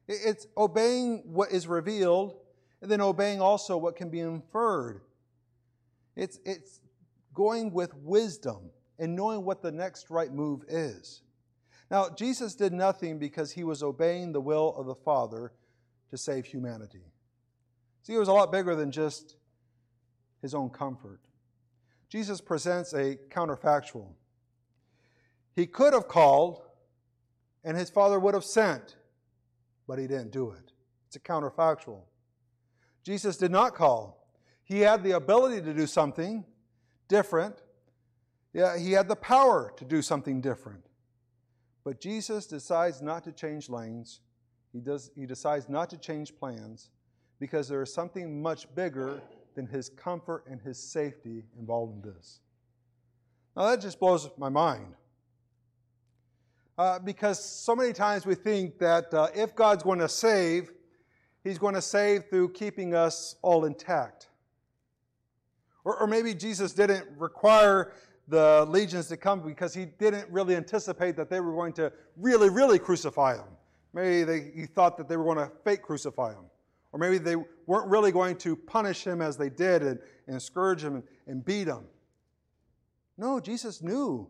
It's 0.08 0.48
obeying 0.58 1.24
what 1.26 1.52
is 1.52 1.68
revealed 1.68 2.36
and 2.82 2.92
then 2.92 3.02
obeying 3.02 3.40
also 3.40 3.78
what 3.78 3.96
can 3.96 4.10
be 4.10 4.20
inferred. 4.20 5.02
It's, 6.16 6.40
it's 6.44 6.82
going 7.34 7.72
with 7.72 7.94
wisdom 7.96 8.72
and 9.00 9.16
knowing 9.16 9.46
what 9.46 9.62
the 9.62 9.72
next 9.72 10.10
right 10.10 10.32
move 10.32 10.64
is. 10.68 11.22
Now, 11.90 12.10
Jesus 12.10 12.56
did 12.56 12.74
nothing 12.74 13.20
because 13.20 13.52
he 13.52 13.64
was 13.64 13.84
obeying 13.84 14.32
the 14.32 14.42
will 14.42 14.76
of 14.76 14.88
the 14.88 14.96
Father 14.96 15.54
to 16.10 16.18
save 16.18 16.46
humanity. 16.46 17.04
See, 18.02 18.14
it 18.14 18.20
was 18.20 18.28
a 18.28 18.34
lot 18.34 18.52
bigger 18.52 18.76
than 18.76 18.92
just 18.92 19.38
his 20.44 20.54
own 20.54 20.70
comfort. 20.70 21.22
Jesus 22.10 22.40
presents 22.42 22.94
a 22.94 23.16
counterfactual. 23.30 24.10
He 25.56 25.66
could 25.66 25.94
have 25.94 26.08
called, 26.08 26.62
and 27.64 27.76
his 27.76 27.90
Father 27.90 28.20
would 28.20 28.36
have 28.36 28.44
sent, 28.44 28.98
but 29.88 29.98
he 29.98 30.06
didn't 30.06 30.32
do 30.32 30.52
it. 30.52 30.72
It's 31.08 31.16
a 31.16 31.20
counterfactual. 31.20 32.02
Jesus 33.04 33.38
did 33.38 33.52
not 33.52 33.74
call. 33.74 34.28
He 34.64 34.82
had 34.82 35.04
the 35.04 35.12
ability 35.12 35.62
to 35.62 35.74
do 35.74 35.88
something 35.88 36.46
different. 37.08 37.56
Yeah, 38.54 38.78
he 38.78 38.92
had 38.92 39.08
the 39.08 39.16
power 39.16 39.74
to 39.78 39.86
do 39.86 40.02
something 40.02 40.42
different. 40.42 40.84
But 41.84 42.02
Jesus 42.02 42.48
decides 42.48 43.02
not 43.02 43.24
to 43.24 43.32
change 43.32 43.70
lanes. 43.70 44.20
He, 44.74 44.82
does, 44.82 45.10
he 45.16 45.26
decides 45.26 45.70
not 45.70 45.90
to 45.92 45.98
change 45.98 46.36
plans 46.36 46.90
because 47.40 47.68
there 47.68 47.82
is 47.82 47.94
something 47.94 48.42
much 48.42 48.74
bigger 48.76 49.22
than 49.56 49.68
his 49.68 49.90
comfort 49.90 50.44
and 50.50 50.62
his 50.62 50.78
safety 50.78 51.44
involved 51.58 52.04
in 52.06 52.12
this. 52.12 52.40
Now, 53.56 53.68
that 53.68 53.82
just 53.82 54.00
blows 54.00 54.30
my 54.38 54.50
mind. 54.50 54.96
Uh, 56.78 56.98
because 57.00 57.44
so 57.44 57.76
many 57.76 57.94
times 57.94 58.26
we 58.26 58.34
think 58.34 58.80
that 58.80 59.14
uh, 59.14 59.28
if 59.36 59.56
God's 59.56 59.84
going 59.84 60.00
to 60.00 60.10
save, 60.10 60.72
He's 61.44 61.58
going 61.58 61.76
to 61.76 61.82
save 61.82 62.26
through 62.30 62.50
keeping 62.50 62.96
us 62.96 63.36
all 63.42 63.66
intact. 63.66 64.30
Or, 65.84 66.00
or 66.00 66.08
maybe 66.08 66.34
Jesus 66.34 66.72
didn't 66.72 67.06
require 67.18 67.94
the 68.30 68.66
legions 68.70 69.10
to 69.10 69.18
come 69.18 69.42
because 69.42 69.74
he 69.74 69.86
didn't 69.86 70.30
really 70.30 70.56
anticipate 70.56 71.18
that 71.18 71.30
they 71.30 71.42
were 71.42 71.52
going 71.52 71.74
to 71.74 71.92
really, 72.16 72.50
really 72.50 72.80
crucify 72.80 73.36
him. 73.36 73.48
Maybe 73.94 74.24
they, 74.24 74.52
he 74.56 74.66
thought 74.66 74.96
that 74.98 75.10
they 75.10 75.18
were 75.18 75.26
going 75.26 75.38
to 75.38 75.52
fake 75.66 75.82
crucify 75.82 76.32
him. 76.32 76.46
Or 76.94 77.00
maybe 77.00 77.18
they 77.18 77.36
weren't 77.36 77.90
really 77.90 78.12
going 78.12 78.38
to 78.38 78.56
punish 78.56 79.06
him 79.06 79.22
as 79.22 79.36
they 79.36 79.50
did 79.50 79.84
and, 79.84 80.00
and 80.28 80.42
scourge 80.42 80.84
him 80.84 80.96
and, 80.96 81.04
and 81.28 81.44
beat 81.44 81.68
him. 81.68 81.84
No, 83.18 83.40
Jesus 83.40 83.82
knew. 83.82 84.30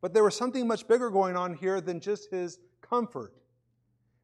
But 0.00 0.14
there 0.14 0.22
was 0.22 0.36
something 0.36 0.66
much 0.68 0.86
bigger 0.86 1.10
going 1.10 1.36
on 1.36 1.54
here 1.54 1.80
than 1.80 2.00
just 2.00 2.30
his 2.30 2.58
comfort, 2.80 3.34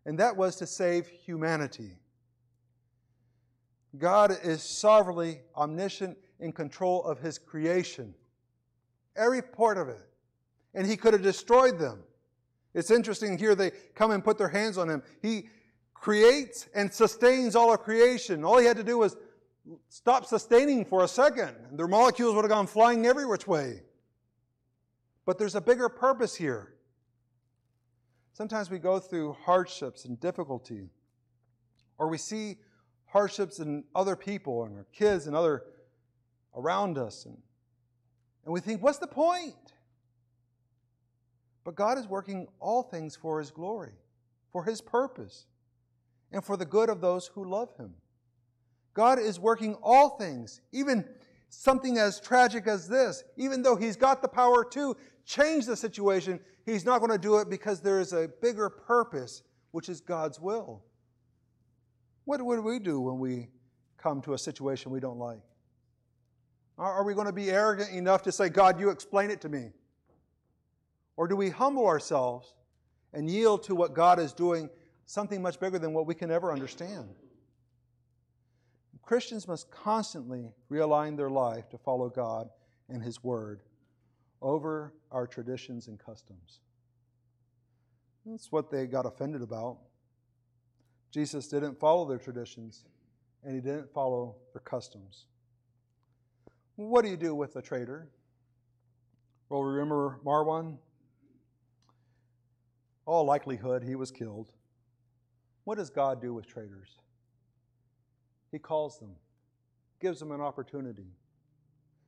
and 0.05 0.19
that 0.19 0.37
was 0.37 0.57
to 0.57 0.67
save 0.67 1.09
humanity. 1.09 1.99
God 3.99 4.37
is 4.43 4.63
sovereignly 4.63 5.41
omniscient 5.57 6.17
in 6.39 6.53
control 6.53 7.03
of 7.05 7.19
his 7.19 7.39
creation 7.39 8.15
every 9.17 9.43
part 9.43 9.79
of 9.79 9.89
it. 9.89 10.01
And 10.75 10.87
he 10.87 10.97
could 10.97 11.13
have 11.15 11.23
destroyed 11.23 11.79
them. 11.79 12.03
It's 12.75 12.91
interesting 12.91 13.39
here 13.39 13.55
they 13.55 13.71
come 13.95 14.11
and 14.11 14.23
put 14.23 14.37
their 14.37 14.49
hands 14.49 14.77
on 14.77 14.89
him. 14.89 15.03
He 15.23 15.49
creates 16.07 16.69
and 16.73 16.95
sustains 16.95 17.57
all 17.57 17.75
of 17.75 17.81
creation. 17.81 18.45
All 18.45 18.59
he 18.59 18.65
had 18.65 18.77
to 18.77 18.85
do 18.85 18.97
was 18.97 19.17
stop 19.89 20.25
sustaining 20.25 20.85
for 20.85 21.03
a 21.03 21.09
second, 21.09 21.57
and 21.69 21.77
their 21.77 21.89
molecules 21.89 22.33
would 22.37 22.45
have 22.45 22.49
gone 22.49 22.69
flying 22.69 23.07
every 23.07 23.27
which 23.27 23.49
way. 23.49 23.83
But 25.25 25.37
there's 25.37 25.57
a 25.57 25.61
bigger 25.61 25.89
purpose 25.89 26.37
here. 26.37 26.75
Sometimes 28.35 28.71
we 28.71 28.79
go 28.79 29.01
through 29.01 29.33
hardships 29.33 30.05
and 30.05 30.21
difficulty, 30.21 30.91
or 31.99 32.07
we 32.07 32.19
see 32.19 32.59
hardships 33.07 33.59
in 33.59 33.83
other 33.93 34.15
people 34.15 34.63
and 34.63 34.77
our 34.77 34.87
kids 34.93 35.27
and 35.27 35.35
other 35.35 35.65
around 36.55 36.99
us, 36.99 37.27
and 37.27 37.37
and 38.45 38.53
we 38.53 38.61
think, 38.61 38.81
what's 38.81 38.99
the 38.99 39.09
point? 39.09 39.73
But 41.65 41.75
God 41.75 41.99
is 41.99 42.07
working 42.07 42.47
all 42.61 42.85
things 42.85 43.17
for 43.17 43.41
His 43.41 43.51
glory, 43.51 43.95
for 44.53 44.63
His 44.63 44.81
purpose, 44.81 45.47
and 46.33 46.45
for 46.45 46.57
the 46.57 46.65
good 46.65 46.89
of 46.89 47.01
those 47.01 47.29
who 47.29 47.45
love 47.45 47.75
Him. 47.77 47.95
God 48.95 49.19
is 49.19 49.39
working 49.39 49.77
all 49.83 50.11
things, 50.17 50.61
even 50.73 51.05
something 51.49 51.99
as 51.99 52.21
tragic 52.21 52.67
as 52.67 52.89
this. 52.89 53.25
Even 53.37 53.63
though 53.63 53.77
He's 53.77 53.97
got 53.97 54.23
the 54.23 54.29
power 54.29 54.65
to 54.73 54.97
change 55.25 55.67
the 55.67 55.77
situation, 55.77 56.41
He's 56.65 56.85
not 56.85 56.99
going 56.99 57.13
to 57.13 57.19
do 57.19 57.39
it 57.39 57.49
because 57.49 57.81
there 57.81 58.01
is 58.01 58.13
a 58.13 58.29
bigger 58.41 58.69
purpose, 58.69 59.43
which 59.71 59.89
is 59.89 60.01
God's 60.01 60.41
will. 60.41 60.83
What 62.25 62.43
would 62.43 62.61
we 62.61 62.79
do 62.79 63.01
when 63.01 63.19
we 63.19 63.49
come 63.99 64.21
to 64.23 64.35
a 64.35 64.39
situation 64.39 64.91
we 64.91 65.01
don't 65.01 65.19
like? 65.19 65.41
Are 66.79 67.05
we 67.05 67.15
going 67.15 67.27
to 67.27 67.33
be 67.33 67.51
arrogant 67.51 67.91
enough 67.91 68.23
to 68.23 68.33
say, 68.33 68.49
God, 68.51 68.79
you 68.79 68.91
explain 68.91 69.31
it 69.31 69.41
to 69.43 69.49
me? 69.49 69.71
Or 71.17 71.27
do 71.27 71.35
we 71.35 71.49
humble 71.49 71.87
ourselves 71.87 72.55
and 73.15 73.31
yield 73.31 73.63
to 73.63 73.75
what 73.75 73.95
God 73.95 74.19
is 74.19 74.35
doing, 74.35 74.69
something 75.07 75.41
much 75.41 75.59
bigger 75.59 75.79
than 75.79 75.93
what 75.93 76.07
we 76.07 76.15
can 76.15 76.31
ever 76.31 76.53
understand? 76.53 77.09
Christians 79.03 79.47
must 79.47 79.71
constantly 79.71 80.51
realign 80.71 81.17
their 81.17 81.31
life 81.31 81.69
to 81.71 81.79
follow 81.79 82.09
God 82.09 82.51
and 82.89 83.01
His 83.01 83.23
Word 83.23 83.61
over 84.43 84.93
our 85.13 85.29
traditions 85.29 85.87
and 85.87 85.99
customs. 85.99 86.61
That's 88.27 88.51
what 88.51 88.69
they 88.69 88.87
got 88.87 89.07
offended 89.07 89.43
about. 89.43 89.79
Jesus 91.13 91.47
didn't 91.47 91.79
follow 91.79 92.05
their 92.05 92.19
traditions, 92.19 92.85
and 93.45 93.55
He 93.55 93.61
didn't 93.61 93.93
follow 93.95 94.35
their 94.53 94.61
customs. 94.61 95.27
What 96.75 97.05
do 97.05 97.11
you 97.11 97.17
do 97.17 97.33
with 97.33 97.55
a 97.55 97.63
traitor? 97.63 98.11
Well, 99.49 99.63
remember 99.63 100.19
Marwan? 100.25 100.79
All 103.07 103.25
likelihood, 103.25 103.85
he 103.85 103.95
was 103.95 104.11
killed. 104.11 104.51
What 105.67 105.79
does 105.79 105.91
God 105.91 106.21
do 106.21 106.33
with 106.33 106.47
traitors? 106.47 106.91
He 108.53 108.59
calls 108.61 109.01
them, 109.01 109.17
gives 110.01 110.21
them 110.21 110.31
an 110.31 110.41
opportunity 110.41 111.09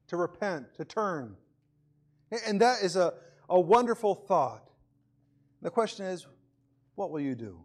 to 0.06 0.16
repent, 0.16 0.72
to 0.76 0.84
turn. 0.84 1.34
And 2.46 2.61
that 2.61 2.84
is 2.84 2.94
a, 2.94 3.14
a 3.48 3.59
wonderful 3.59 4.14
thought. 4.14 4.70
The 5.61 5.70
question 5.70 6.06
is, 6.06 6.28
what 6.94 7.11
will 7.11 7.18
you 7.18 7.34
do? 7.34 7.59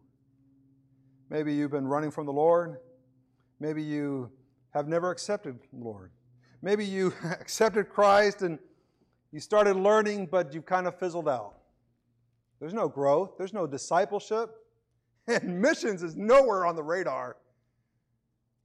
Maybe 1.30 1.54
you've 1.54 1.70
been 1.70 1.88
running 1.88 2.10
from 2.10 2.26
the 2.26 2.34
Lord. 2.34 2.78
Maybe 3.60 3.84
you 3.84 4.32
have 4.72 4.88
never 4.88 5.12
accepted 5.12 5.60
the 5.72 5.84
Lord. 5.84 6.10
Maybe 6.64 6.84
you 6.84 7.14
accepted 7.24 7.88
Christ 7.88 8.42
and 8.42 8.58
you 9.32 9.40
started 9.40 9.76
learning, 9.76 10.30
but 10.32 10.56
you 10.56 10.64
kind 10.64 10.88
of 10.88 10.98
fizzled 10.98 11.30
out. 11.30 11.54
There's 12.60 12.74
no 12.74 12.88
growth, 12.88 13.36
there's 13.38 13.54
no 13.54 13.68
discipleship, 13.68 14.56
and 15.28 15.62
missions 15.62 16.04
is 16.04 16.16
nowhere 16.16 16.66
on 16.66 16.76
the 16.76 16.84
radar 16.84 17.38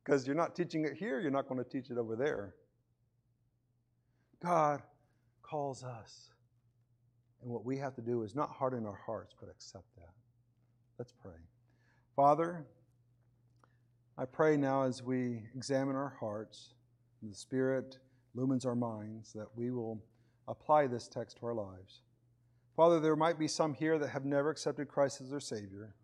because 0.05 0.27
you're 0.27 0.37
not 0.37 0.57
teaching 0.57 0.85
it 0.85 0.95
here, 0.95 1.21
you're 1.21 1.31
not 1.31 1.49
going 1.49 1.63
to 1.63 1.69
teach 1.69 1.91
it 1.91 1.99
over 1.99 2.17
there. 2.17 2.55
God 4.43 4.83
calls 5.43 5.85
us. 5.85 6.31
And 7.43 7.51
what 7.51 7.65
we 7.65 7.77
have 7.79 7.95
to 7.95 8.03
do 8.03 8.23
is 8.23 8.35
not 8.35 8.51
harden 8.51 8.87
our 8.87 8.99
hearts, 9.07 9.35
but 9.39 9.49
accept 9.49 9.85
that. 9.97 10.15
Let's 10.99 11.13
pray. 11.13 11.39
Father, 12.17 12.67
I 14.17 14.25
pray 14.25 14.57
now 14.57 14.83
as 14.83 15.03
we 15.03 15.43
examine 15.55 15.95
our 15.95 16.17
hearts 16.19 16.75
the 17.23 17.35
Spirit 17.35 17.99
illumines 18.35 18.65
our 18.65 18.75
minds, 18.75 19.33
that 19.33 19.49
we 19.57 19.71
will 19.71 20.03
apply 20.47 20.87
this 20.87 21.09
text 21.09 21.39
to 21.39 21.47
our 21.47 21.55
lives. 21.55 22.03
Father, 22.77 23.01
there 23.01 23.17
might 23.17 23.39
be 23.39 23.49
some 23.49 23.75
here 23.75 23.99
that 23.99 24.09
have 24.11 24.25
never 24.25 24.51
accepted 24.51 24.89
Christ 24.89 25.21
as 25.21 25.31
their 25.31 25.41
Savior. 25.41 25.95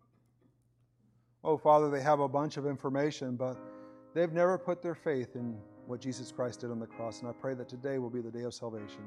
Oh, 1.47 1.57
Father, 1.57 1.91
they 1.91 2.01
have 2.01 2.21
a 2.21 2.27
bunch 2.27 2.57
of 2.57 2.65
information, 2.65 3.35
but 3.35 3.55
they've 4.15 4.33
never 4.33 4.57
put 4.57 4.81
their 4.81 4.95
faith 4.95 5.35
in 5.35 5.55
what 5.85 6.01
Jesus 6.01 6.31
Christ 6.31 6.61
did 6.61 6.71
on 6.71 6.79
the 6.79 6.87
cross, 6.87 7.19
and 7.19 7.29
I 7.29 7.33
pray 7.33 7.53
that 7.53 7.69
today 7.69 7.99
will 7.99 8.09
be 8.09 8.19
the 8.19 8.31
day 8.31 8.41
of 8.41 8.53
salvation. 8.55 9.03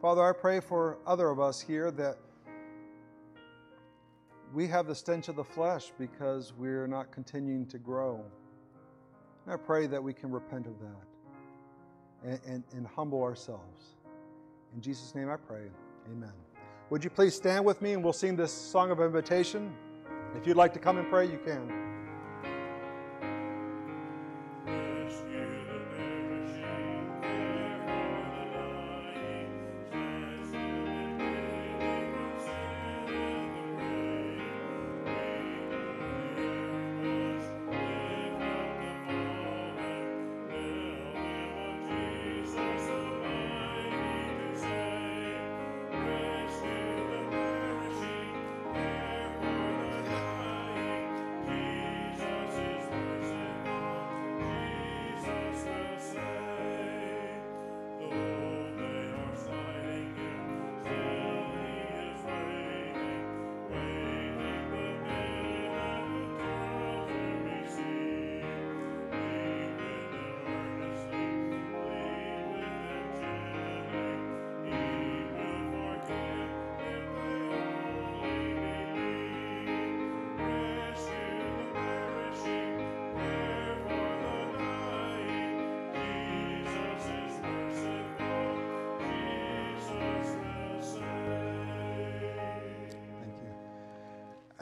Father, 0.00 0.22
I 0.22 0.32
pray 0.32 0.60
for 0.60 0.96
other 1.06 1.28
of 1.28 1.40
us 1.40 1.60
here 1.60 1.90
that 1.90 2.16
we 4.54 4.66
have 4.68 4.86
the 4.86 4.94
stench 4.94 5.28
of 5.28 5.36
the 5.36 5.44
flesh 5.44 5.92
because 5.98 6.54
we're 6.56 6.86
not 6.86 7.12
continuing 7.12 7.66
to 7.66 7.78
grow. 7.78 8.24
And 9.44 9.52
I 9.52 9.58
pray 9.58 9.86
that 9.86 10.02
we 10.02 10.14
can 10.14 10.30
repent 10.30 10.66
of 10.66 10.80
that 10.80 12.30
and, 12.30 12.40
and, 12.46 12.64
and 12.72 12.86
humble 12.86 13.22
ourselves. 13.22 13.96
In 14.74 14.80
Jesus' 14.80 15.14
name 15.14 15.28
I 15.28 15.36
pray. 15.36 15.66
Amen. 16.10 16.32
Would 16.88 17.04
you 17.04 17.10
please 17.10 17.34
stand 17.34 17.66
with 17.66 17.82
me 17.82 17.92
and 17.92 18.02
we'll 18.02 18.14
sing 18.14 18.34
this 18.34 18.52
song 18.52 18.90
of 18.90 19.00
invitation? 19.00 19.74
If 20.36 20.46
you'd 20.46 20.56
like 20.56 20.72
to 20.74 20.78
come 20.78 20.98
and 20.98 21.08
pray, 21.08 21.26
you 21.26 21.38
can. 21.44 21.93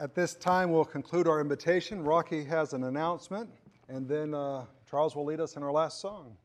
At 0.03 0.13
this 0.13 0.35
time, 0.35 0.69
we'll 0.69 0.83
conclude 0.83 1.29
our 1.29 1.39
invitation. 1.39 2.03
Rocky 2.03 2.43
has 2.43 2.73
an 2.73 2.83
announcement, 2.83 3.49
and 3.87 4.05
then 4.05 4.33
uh, 4.33 4.65
Charles 4.91 5.15
will 5.15 5.23
lead 5.23 5.39
us 5.39 5.55
in 5.55 5.63
our 5.63 5.71
last 5.71 6.01
song. 6.01 6.35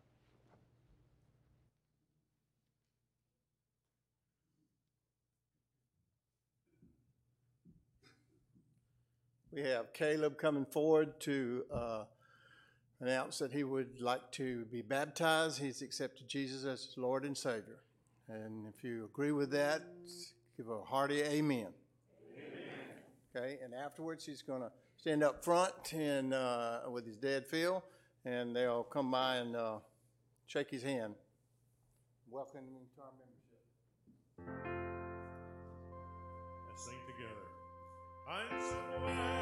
We 9.50 9.62
have 9.62 9.92
Caleb 9.92 10.38
coming 10.38 10.64
forward 10.64 11.18
to 11.22 11.64
uh, 11.74 12.04
announce 13.00 13.38
that 13.40 13.50
he 13.50 13.64
would 13.64 14.00
like 14.00 14.30
to 14.34 14.66
be 14.66 14.82
baptized. 14.82 15.60
He's 15.60 15.82
accepted 15.82 16.28
Jesus 16.28 16.64
as 16.64 16.94
Lord 16.96 17.24
and 17.24 17.36
Savior. 17.36 17.80
And 18.28 18.68
if 18.68 18.84
you 18.84 19.06
agree 19.06 19.32
with 19.32 19.50
that, 19.50 19.82
give 20.56 20.68
a 20.68 20.80
hearty 20.82 21.22
amen. 21.22 21.72
Okay, 23.36 23.58
and 23.62 23.74
afterwards 23.74 24.24
he's 24.24 24.42
going 24.42 24.62
to 24.62 24.70
stand 24.96 25.22
up 25.22 25.44
front 25.44 25.92
and 25.92 26.32
uh, 26.32 26.80
with 26.90 27.06
his 27.06 27.16
dad 27.16 27.46
Phil, 27.46 27.84
and 28.24 28.56
they'll 28.56 28.84
come 28.84 29.10
by 29.10 29.36
and 29.36 29.54
uh, 29.54 29.78
shake 30.46 30.70
his 30.70 30.82
hand. 30.82 31.14
Welcome 32.30 32.60
him 32.60 32.86
to 32.94 33.02
our 33.02 33.12
membership. 33.18 33.60
Let's 36.68 36.84
sing 36.84 36.94
together. 37.06 37.48
I'm 38.28 38.60
so 38.60 38.76
glad. 39.00 39.37